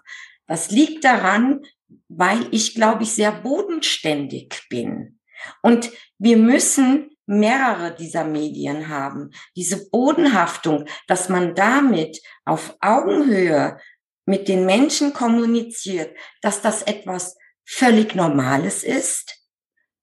Das 0.47 0.71
liegt 0.71 1.03
daran, 1.03 1.61
weil 2.07 2.47
ich, 2.51 2.75
glaube 2.75 3.03
ich, 3.03 3.13
sehr 3.13 3.31
bodenständig 3.31 4.67
bin. 4.69 5.19
Und 5.61 5.91
wir 6.17 6.37
müssen 6.37 7.11
mehrere 7.25 7.95
dieser 7.95 8.23
Medien 8.23 8.89
haben. 8.89 9.29
Diese 9.55 9.89
Bodenhaftung, 9.89 10.85
dass 11.07 11.29
man 11.29 11.53
damit 11.53 12.19
auf 12.45 12.75
Augenhöhe 12.81 13.79
mit 14.25 14.47
den 14.47 14.65
Menschen 14.65 15.13
kommuniziert, 15.13 16.15
dass 16.41 16.61
das 16.61 16.81
etwas 16.81 17.37
völlig 17.65 18.15
Normales 18.15 18.83
ist, 18.83 19.38